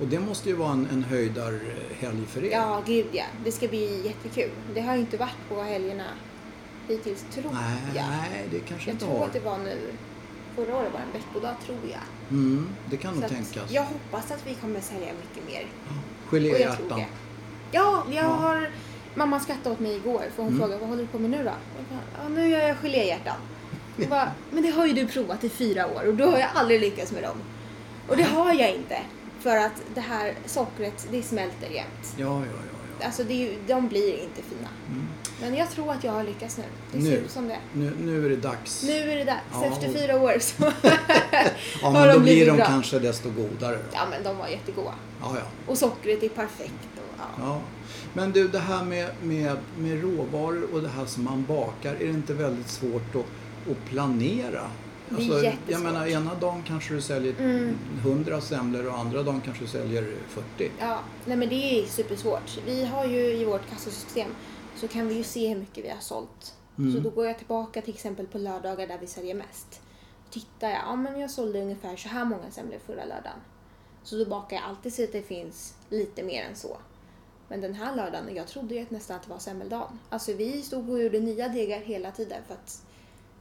Och 0.00 0.06
det 0.06 0.20
måste 0.20 0.48
ju 0.48 0.54
vara 0.54 0.72
en, 0.72 0.88
en 0.92 1.04
höjdarhelg 1.04 2.26
för 2.28 2.44
er. 2.44 2.50
Ja, 2.52 2.82
gud 2.86 3.06
ja. 3.12 3.24
Det 3.44 3.52
ska 3.52 3.68
bli 3.68 4.06
jättekul. 4.06 4.50
Det 4.74 4.80
har 4.80 4.94
ju 4.94 5.00
inte 5.00 5.16
varit 5.16 5.48
på 5.48 5.62
helgerna 5.62 6.04
hittills, 6.88 7.24
tror 7.34 7.44
Nej, 7.52 7.78
jag. 7.94 8.04
nej, 8.06 8.48
det 8.50 8.58
kanske 8.60 8.90
Jag 8.90 8.94
inte 8.94 9.04
tror 9.04 9.18
har. 9.18 9.26
att 9.26 9.32
det 9.32 9.40
var 9.40 9.58
nu, 9.58 9.78
förra 10.56 10.76
året 10.76 10.92
var 10.92 11.00
det 11.00 11.06
en 11.06 11.12
veckodag 11.22 11.54
tror 11.66 11.78
jag. 11.90 12.00
Mm, 12.30 12.68
det 12.90 12.96
kan 12.96 13.14
Så 13.14 13.20
nog 13.20 13.28
tänkas. 13.30 13.70
jag 13.70 13.82
hoppas 13.84 14.30
att 14.30 14.46
vi 14.46 14.54
kommer 14.54 14.80
sälja 14.80 15.06
mycket 15.20 15.46
mer. 15.52 15.60
Jag 15.60 16.30
tror 16.30 16.40
Geléhjärtan. 16.40 17.00
Ja, 17.72 18.04
jag 18.10 18.24
Ja. 18.24 18.28
har... 18.28 18.70
Mamma 19.14 19.40
skrattade 19.40 19.70
åt 19.74 19.80
mig 19.80 19.96
igår 19.96 20.22
för 20.34 20.42
hon 20.42 20.46
Mm. 20.46 20.58
frågade 20.60 20.80
vad 20.80 20.88
håller 20.88 21.02
du 21.02 21.08
på 21.08 21.18
med 21.18 21.30
nu 21.30 21.36
då? 21.36 21.42
Jag 21.44 21.84
bara, 21.90 22.22
ja, 22.22 22.28
nu 22.28 22.48
gör 22.48 22.60
jag 22.68 22.76
geléhjärtan. 22.82 23.36
Jag 23.96 24.08
bara, 24.08 24.32
men 24.50 24.62
det 24.62 24.70
har 24.70 24.86
ju 24.86 24.92
du 24.92 25.06
provat 25.06 25.44
i 25.44 25.48
fyra 25.48 25.86
år 25.86 26.06
och 26.08 26.14
då 26.14 26.30
har 26.30 26.38
jag 26.38 26.48
aldrig 26.54 26.80
lyckats 26.80 27.12
med 27.12 27.22
dem. 27.22 27.36
Och 28.08 28.16
det 28.16 28.22
har 28.22 28.54
jag 28.54 28.70
inte. 28.74 28.98
För 29.40 29.56
att 29.56 29.82
det 29.94 30.00
här 30.00 30.34
sockret, 30.46 31.06
det 31.10 31.22
smälter 31.22 31.70
jämt. 31.70 32.14
Ja, 32.16 32.26
ja, 32.26 32.40
ja. 32.46 32.52
ja. 33.00 33.06
Alltså 33.06 33.24
det 33.24 33.32
är 33.32 33.36
ju, 33.52 33.56
de 33.66 33.88
blir 33.88 34.12
inte 34.22 34.42
fina. 34.42 34.68
Mm. 34.88 35.06
Men 35.40 35.54
jag 35.54 35.70
tror 35.70 35.90
att 35.92 36.04
jag 36.04 36.12
har 36.12 36.24
lyckats 36.24 36.58
nu. 36.58 36.64
Det 36.92 36.98
Nu. 36.98 37.04
ser 37.10 37.16
ut 37.16 37.30
som 37.30 37.48
det. 37.48 37.58
Nu, 37.72 37.92
nu 38.00 38.24
är 38.26 38.30
det 38.30 38.36
dags. 38.36 38.82
Nu 38.86 38.92
är 39.12 39.16
det 39.16 39.24
dags. 39.24 39.40
Ja, 39.52 39.64
Efter 39.64 39.88
och- 39.88 39.94
fyra 39.94 40.20
år 40.20 40.38
så 40.40 40.54
ja, 41.82 41.88
har 41.88 41.92
men 41.92 42.06
då 42.08 42.12
de 42.12 42.22
blir 42.22 42.46
de 42.46 42.56
bra. 42.56 42.64
kanske 42.66 42.98
desto 42.98 43.30
godare. 43.30 43.76
Då. 43.76 43.82
Ja 43.92 44.00
men 44.10 44.22
de 44.22 44.36
var 44.38 44.48
jättegoda. 44.48 44.94
Ja, 45.20 45.32
ja. 45.36 45.42
Och 45.66 45.78
sockret 45.78 46.22
är 46.22 46.28
perfekt. 46.28 46.72
Och, 46.96 47.14
ja. 47.18 47.24
Ja. 47.38 47.60
Men 48.14 48.32
du, 48.32 48.48
det 48.48 48.58
här 48.58 48.84
med, 48.84 49.08
med, 49.22 49.56
med 49.78 50.02
råvaror 50.02 50.66
och 50.74 50.82
det 50.82 50.88
här 50.88 51.06
som 51.06 51.24
man 51.24 51.44
bakar, 51.44 51.94
är 51.94 51.98
det 51.98 52.04
inte 52.04 52.34
väldigt 52.34 52.68
svårt 52.68 53.14
att, 53.14 53.70
att 53.70 53.84
planera? 53.90 54.60
Alltså, 55.10 55.28
Det 55.28 55.34
är 55.40 55.44
jag 55.44 55.44
jättesvårt. 55.44 55.82
menar, 55.92 56.06
ena 56.06 56.34
dagen 56.34 56.62
kanske 56.66 56.94
du 56.94 57.00
säljer 57.00 57.34
Mm. 57.40 57.74
100 58.02 58.40
semlor 58.40 58.86
och 58.86 58.98
andra 58.98 59.22
dagen 59.22 59.40
kanske 59.44 59.64
du 59.64 59.68
säljer 59.70 60.06
40. 60.28 60.70
Ja, 60.80 60.98
nej 61.24 61.36
men 61.36 61.48
det 61.48 61.54
är 61.54 61.86
supersvårt. 61.86 62.58
Vi 62.66 62.84
har 62.84 63.04
ju 63.04 63.20
i 63.20 63.44
vårt 63.44 63.70
kassasystem 63.70 64.28
så 64.82 64.88
kan 64.88 65.08
vi 65.08 65.14
ju 65.14 65.24
se 65.24 65.48
hur 65.48 65.60
mycket 65.60 65.84
vi 65.84 65.88
har 65.88 66.00
sålt. 66.00 66.56
Mm. 66.78 66.92
Så 66.92 67.00
då 67.00 67.10
går 67.10 67.26
jag 67.26 67.38
tillbaka 67.38 67.82
till 67.82 67.94
exempel 67.94 68.26
på 68.26 68.38
lördagar 68.38 68.86
där 68.86 68.98
vi 68.98 69.06
säljer 69.06 69.34
mest. 69.34 69.80
Tittar 70.30 70.70
jag, 70.70 70.78
ja 70.78 70.96
men 70.96 71.20
jag 71.20 71.30
sålde 71.30 71.62
ungefär 71.62 71.96
så 71.96 72.08
här 72.08 72.24
många 72.24 72.50
semlor 72.50 72.78
förra 72.78 73.04
lördagen. 73.04 73.40
Så 74.02 74.16
då 74.16 74.24
bakar 74.24 74.56
jag 74.56 74.64
alltid 74.64 74.94
så 74.94 75.04
att 75.04 75.12
det 75.12 75.22
finns 75.22 75.74
lite 75.88 76.22
mer 76.22 76.44
än 76.44 76.56
så. 76.56 76.76
Men 77.48 77.60
den 77.60 77.74
här 77.74 77.96
lördagen, 77.96 78.34
jag 78.34 78.46
trodde 78.46 78.74
ju 78.74 78.82
att 78.82 78.90
nästan 78.90 79.16
att 79.16 79.22
det 79.22 79.30
var 79.30 79.38
semmeldagen. 79.38 79.98
Alltså 80.08 80.32
vi 80.32 80.62
stod 80.62 80.90
och 80.90 81.02
gjorde 81.02 81.20
nya 81.20 81.48
degar 81.48 81.78
hela 81.78 82.10
tiden 82.10 82.42
för 82.46 82.54
att 82.54 82.82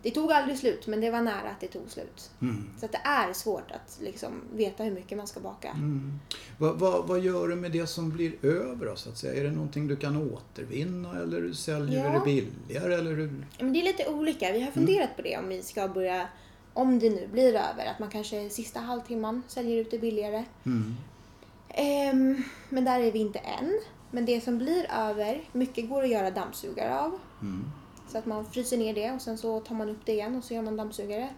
det 0.03 0.11
tog 0.11 0.31
aldrig 0.31 0.57
slut 0.57 0.87
men 0.87 1.01
det 1.01 1.11
var 1.11 1.21
nära 1.21 1.49
att 1.49 1.59
det 1.59 1.67
tog 1.67 1.89
slut. 1.89 2.31
Mm. 2.41 2.69
Så 2.79 2.85
att 2.85 2.91
det 2.91 3.01
är 3.03 3.33
svårt 3.33 3.71
att 3.71 3.99
liksom 4.01 4.31
veta 4.53 4.83
hur 4.83 4.91
mycket 4.91 5.17
man 5.17 5.27
ska 5.27 5.39
baka. 5.39 5.69
Mm. 5.69 6.19
Vad, 6.57 6.79
vad, 6.79 7.07
vad 7.07 7.19
gör 7.19 7.47
du 7.47 7.55
med 7.55 7.71
det 7.71 7.87
som 7.87 8.09
blir 8.09 8.45
över 8.45 8.85
då, 8.85 8.95
så 8.95 9.09
att 9.09 9.17
säga? 9.17 9.39
Är 9.41 9.43
det 9.43 9.51
någonting 9.51 9.87
du 9.87 9.95
kan 9.95 10.31
återvinna 10.33 11.21
eller 11.21 11.53
säljer 11.53 12.05
Ja. 12.05 12.11
du 12.11 12.19
det 12.19 12.25
billigare? 12.25 12.93
Eller 12.93 13.13
hur? 13.15 13.45
Men 13.59 13.73
det 13.73 13.79
är 13.79 13.83
lite 13.83 14.07
olika. 14.07 14.45
Mm. 14.49 14.59
Vi 14.59 14.65
har 14.65 14.71
funderat 14.71 15.15
på 15.15 15.21
det 15.21 15.37
om 15.37 15.47
vi 15.49 15.61
ska 15.61 15.87
börja, 15.87 16.27
om 16.73 16.99
det 16.99 17.09
nu 17.09 17.27
blir 17.27 17.49
över, 17.55 17.85
att 17.85 17.99
man 17.99 18.09
kanske 18.09 18.49
sista 18.49 18.79
halvtimman 18.79 19.43
säljer 19.47 19.81
ut 19.81 19.91
det 19.91 19.99
billigare. 19.99 20.43
Mm. 20.65 20.95
Ehm, 21.69 22.43
men 22.69 22.85
där 22.85 22.99
är 22.99 23.11
vi 23.11 23.19
inte 23.19 23.39
än. 23.39 23.79
Men 24.11 24.25
det 24.25 24.41
som 24.41 24.57
blir 24.57 24.87
över, 24.97 25.41
mycket 25.51 25.89
går 25.89 26.03
att 26.03 26.09
göra 26.09 26.31
dammsugare 26.31 26.99
av. 26.99 27.19
Så 28.11 28.17
att 28.17 28.25
man 28.25 28.45
fryser 28.45 28.77
ner 28.77 28.93
det 28.93 29.11
och 29.11 29.21
sen 29.21 29.37
så 29.37 29.59
tar 29.59 29.75
man 29.75 29.89
upp 29.89 30.05
det 30.05 30.11
igen 30.11 30.35
och 30.35 30.43
så 30.43 30.53
gör 30.53 30.61
man 30.61 30.77
dammsugare. 30.77 31.29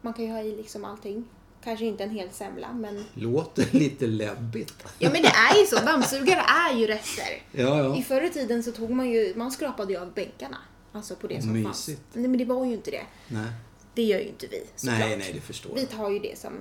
Man 0.00 0.12
kan 0.14 0.24
ju 0.24 0.30
ha 0.30 0.40
i 0.40 0.56
liksom 0.56 0.84
allting. 0.84 1.24
Kanske 1.64 1.84
inte 1.84 2.04
en 2.04 2.10
hel 2.10 2.30
semla 2.30 2.72
men... 2.72 3.04
Låter 3.14 3.66
lite 3.78 4.06
läbbigt. 4.06 4.74
Ja 4.98 5.10
men 5.12 5.22
det 5.22 5.28
är 5.28 5.60
ju 5.60 5.66
så, 5.66 5.76
dammsugare 5.76 6.40
är 6.40 6.76
ju 6.78 6.86
rester. 6.86 7.42
Ja, 7.52 7.78
ja. 7.78 7.96
I 7.96 8.02
förr 8.02 8.22
i 8.22 8.30
tiden 8.30 8.62
så 8.62 8.72
tog 8.72 8.90
man 8.90 9.10
ju, 9.10 9.32
man 9.36 9.50
skrapade 9.50 9.92
ju 9.92 9.98
av 9.98 10.12
bänkarna. 10.12 10.58
Alltså 10.92 11.16
på 11.16 11.26
det 11.26 11.42
som 11.42 11.52
Mysigt. 11.52 11.66
fanns. 11.66 11.90
Nej 12.12 12.28
men 12.28 12.38
det 12.38 12.44
var 12.44 12.64
ju 12.64 12.72
inte 12.72 12.90
det. 12.90 13.02
Nej. 13.28 13.46
Det 13.94 14.02
gör 14.02 14.18
ju 14.18 14.24
inte 14.28 14.46
vi 14.46 14.62
såklart. 14.76 14.98
nej, 14.98 15.16
nej, 15.16 15.30
det 15.34 15.40
förstår 15.40 15.74
Vi 15.74 15.80
jag. 15.80 15.90
tar 15.90 16.10
ju 16.10 16.18
det 16.18 16.38
som 16.38 16.52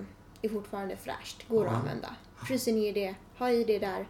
är 0.41 0.49
fortfarande 0.49 0.97
fräscht, 0.97 1.47
går 1.49 1.65
Ja. 1.65 1.71
att 1.71 1.77
använda. 1.77 2.15
Fryser 2.47 2.73
ner 2.73 2.93
det, 2.93 3.15
ha 3.37 3.49
i 3.51 3.63
det 3.63 3.79
där 3.79 4.07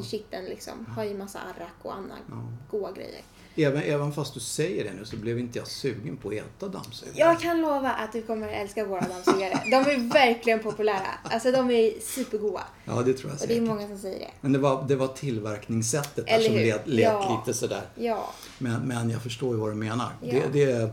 i 0.00 0.02
kitteln 0.02 0.44
liksom. 0.44 0.86
Ha 0.86 1.04
i 1.04 1.14
massa 1.14 1.38
arrak 1.38 1.74
och 1.82 1.94
andra 1.94 2.14
Ja. 2.28 2.42
goda 2.70 2.92
grejer. 2.92 3.22
Även, 3.56 3.82
även 3.82 4.12
fast 4.12 4.34
du 4.34 4.40
säger 4.40 4.84
det 4.84 4.92
nu 4.92 5.04
så 5.04 5.16
blev 5.16 5.38
inte 5.38 5.58
jag 5.58 5.68
sugen 5.68 6.16
på 6.16 6.28
att 6.28 6.34
äta 6.34 6.68
dammsugare. 6.68 7.14
Jag 7.18 7.40
kan 7.40 7.60
lova 7.60 7.90
att 7.90 8.12
du 8.12 8.22
kommer 8.22 8.48
älska 8.48 8.84
våra 8.84 9.00
dammsugare. 9.00 9.60
De 9.64 9.76
är 9.76 10.12
verkligen 10.12 10.58
populära. 10.62 11.06
Alltså 11.24 11.52
de 11.52 11.70
är 11.70 11.92
supergoda. 12.00 12.64
Ja, 12.84 12.92
det 12.92 13.12
tror 13.14 13.30
jag 13.32 13.40
Och 13.42 13.46
det 13.48 13.54
är 13.54 13.56
säkert. 13.56 13.62
många 13.62 13.88
som 13.88 13.98
säger 13.98 14.18
det. 14.18 14.30
Men 14.40 14.52
det 14.52 14.58
var, 14.58 14.84
det 14.88 14.96
var 14.96 15.08
tillverkningssättet 15.08 16.26
där 16.26 16.40
som 16.40 16.54
lät, 16.54 16.86
lät 16.86 17.00
Ja. 17.04 17.42
lite 17.46 17.58
sådär. 17.58 17.82
Ja. 17.94 18.30
Men, 18.58 18.80
men 18.82 19.10
jag 19.10 19.22
förstår 19.22 19.54
ju 19.54 19.60
vad 19.60 19.70
du 19.70 19.74
menar. 19.74 20.08
Ja. 20.20 20.32
Det, 20.52 20.64
det, 20.64 20.90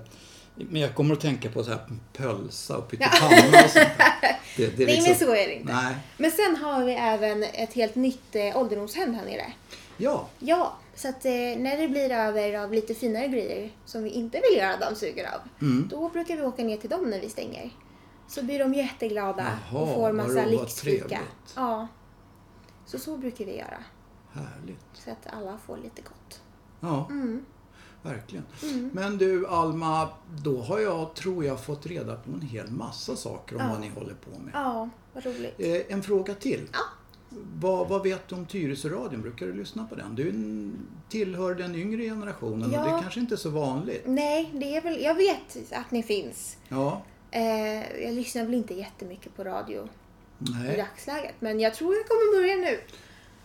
men 0.55 0.81
jag 0.81 0.95
kommer 0.95 1.13
att 1.15 1.21
tänka 1.21 1.49
på 1.49 1.63
så 1.63 1.69
här 1.69 1.79
pölsa 2.13 2.77
och 2.77 2.89
pyttipanna 2.91 3.35
och 3.63 3.69
sånt 3.69 3.73
där. 3.97 4.11
Det, 4.57 4.77
det 4.77 4.83
är 4.83 4.87
Nej 4.87 4.95
liksom- 4.95 5.09
men 5.09 5.15
så 5.19 5.35
är 5.35 5.47
det 5.47 5.55
inte. 5.55 5.73
Nej. 5.73 5.95
Men 6.17 6.31
sen 6.31 6.55
har 6.55 6.83
vi 6.85 6.93
även 6.93 7.43
ett 7.43 7.73
helt 7.73 7.95
nytt 7.95 8.35
eh, 8.35 8.57
ålderdomshem 8.57 9.13
här 9.13 9.25
nere. 9.25 9.53
Ja, 9.97 10.27
Ja, 10.39 10.73
så 10.95 11.07
att 11.09 11.25
eh, 11.25 11.31
när 11.57 11.77
det 11.77 11.87
blir 11.87 12.11
över 12.11 12.59
av 12.63 12.73
lite 12.73 12.93
finare 12.95 13.27
grejer 13.27 13.71
som 13.85 14.03
vi 14.03 14.09
inte 14.09 14.41
vill 14.49 14.57
göra 14.59 14.77
dammsugare 14.77 15.27
av, 15.35 15.41
Mm. 15.67 15.87
då 15.87 16.09
brukar 16.09 16.35
vi 16.37 16.43
åka 16.43 16.63
ner 16.63 16.77
till 16.77 16.89
dem 16.89 17.09
när 17.09 17.19
vi 17.21 17.29
stänger. 17.29 17.69
Så 18.27 18.43
blir 18.43 18.59
de 18.59 18.73
jätteglada 18.73 19.57
Jaha, 19.71 19.81
och 19.81 19.93
får 19.95 20.11
massa 20.11 20.45
lyxfika. 20.45 21.19
Ja. 21.55 21.87
Så 22.85 22.99
så 22.99 23.17
brukar 23.17 23.45
vi 23.45 23.57
göra. 23.57 23.83
härligt. 24.33 24.85
Så 24.93 25.11
att 25.11 25.27
alla 25.33 25.57
får 25.57 25.77
lite 25.77 26.01
gott. 26.01 26.41
Ja, 26.79 27.07
Mm. 27.09 27.45
verkligen. 28.01 28.45
Men 28.93 29.17
du 29.17 29.47
Alma, 29.47 30.09
då 30.43 30.61
har 30.61 30.79
jag, 30.79 31.13
tror 31.13 31.45
jag, 31.45 31.63
fått 31.63 31.85
reda 31.85 32.15
på 32.15 32.31
en 32.31 32.41
hel 32.41 32.71
massa 32.71 33.15
saker 33.15 33.55
om 33.55 33.61
Ja. 33.61 33.69
vad 33.71 33.81
ni 33.81 33.89
håller 33.89 34.13
på 34.13 34.29
med. 34.39 34.51
Ja, 34.53 34.89
vad 35.13 35.25
roligt. 35.25 35.55
Eh, 35.57 35.93
en 35.95 36.03
fråga 36.03 36.33
till. 36.35 36.69
Ja. 36.73 36.79
Vad, 37.59 37.87
vad 37.87 38.03
vet 38.03 38.27
du 38.27 38.35
om 38.35 38.45
Tyresöradion? 38.45 39.21
Brukar 39.21 39.45
du 39.45 39.53
lyssna 39.53 39.85
på 39.85 39.95
den? 39.95 40.15
Du 40.15 40.33
tillhör 41.09 41.55
den 41.55 41.75
yngre 41.75 42.03
generationen 42.03 42.69
och 42.69 42.75
Ja. 42.75 42.83
det 42.83 43.01
kanske 43.01 43.19
inte 43.19 43.35
är 43.35 43.37
så 43.37 43.49
vanligt. 43.49 44.01
Nej, 44.05 44.49
det 44.53 44.75
är 44.75 44.81
väl, 44.81 45.01
jag 45.03 45.15
vet 45.15 45.71
att 45.71 45.91
ni 45.91 46.03
finns. 46.03 46.57
Ja, 46.69 47.01
Eh, 47.33 48.03
jag 48.03 48.13
lyssnar 48.13 48.43
väl 48.45 48.53
inte 48.53 48.73
jättemycket 48.73 49.35
på 49.35 49.43
radio 49.43 49.83
i 49.83 49.87
nej. 50.39 50.77
dagsläget. 50.77 51.35
Men 51.39 51.59
jag 51.59 51.73
tror 51.73 51.95
jag 51.95 52.07
kommer 52.07 52.41
börja 52.41 52.55
nu. 52.71 52.79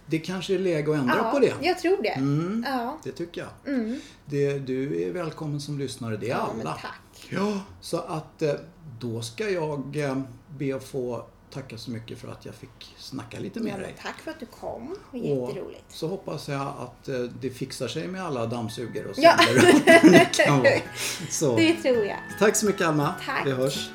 Det 0.07 0.19
kanske 0.19 0.55
är 0.55 0.59
läge 0.59 0.91
att 0.93 0.99
ändra 0.99 1.17
ja, 1.17 1.31
på 1.31 1.39
det. 1.39 1.53
jag 1.63 1.79
tror 1.79 2.03
det. 2.03 2.09
Mm, 2.09 2.65
Ja. 2.69 2.99
det 3.05 3.13
tycker 3.13 3.41
jag. 3.41 3.75
Mm. 3.75 4.01
Det, 4.25 4.59
du 4.59 5.03
är 5.03 5.13
välkommen 5.13 5.61
som 5.61 5.79
lyssnare, 5.79 6.17
det 6.17 6.27
är 6.27 6.31
ja, 6.31 6.49
men 6.57 6.67
alla. 6.67 6.77
tack. 6.77 7.29
Ja, 7.31 7.61
så 7.81 7.97
att 7.99 8.43
eh, 8.43 8.53
då 9.01 9.23
ska 9.23 9.51
jag 9.51 9.97
eh, 9.97 10.19
be 10.59 10.77
att 10.77 10.85
få 10.85 11.25
tacka 11.51 11.79
så 11.79 11.91
mycket 11.91 12.19
för 12.19 12.29
att 12.29 12.45
jag 12.45 12.55
fick 12.55 12.95
snacka 12.99 13.39
lite 13.39 13.61
med 13.61 13.73
Ja, 13.73 13.77
dig. 13.79 13.97
tack 14.03 14.19
för 14.21 14.31
att 14.31 14.41
du 14.41 14.47
kom. 14.47 14.97
Det 15.13 15.19
var 15.19 15.37
Och 15.43 15.49
jätteroligt. 15.49 15.85
så 15.89 16.09
hoppas 16.09 16.49
jag 16.49 16.61
att 16.61 17.09
eh, 17.09 17.15
det 17.19 17.51
fixar 17.51 17.89
sig 17.89 18.09
med 18.09 18.25
alla 18.25 18.47
dammsugare 18.47 19.07
och 19.09 19.15
Ja. 19.17 19.35
och 20.05 20.11
det 20.11 20.25
kan 20.45 20.59
vara. 20.59 20.71
Så, 21.31 21.57
Det 21.57 21.75
tror 21.75 22.05
jag. 22.05 22.19
tack 22.39 22.57
så 22.57 22.67
mycket 22.67 22.87
Alma. 22.87 23.15
Tack. 23.27 23.47
Vi 23.47 23.51
hörs. 23.53 23.91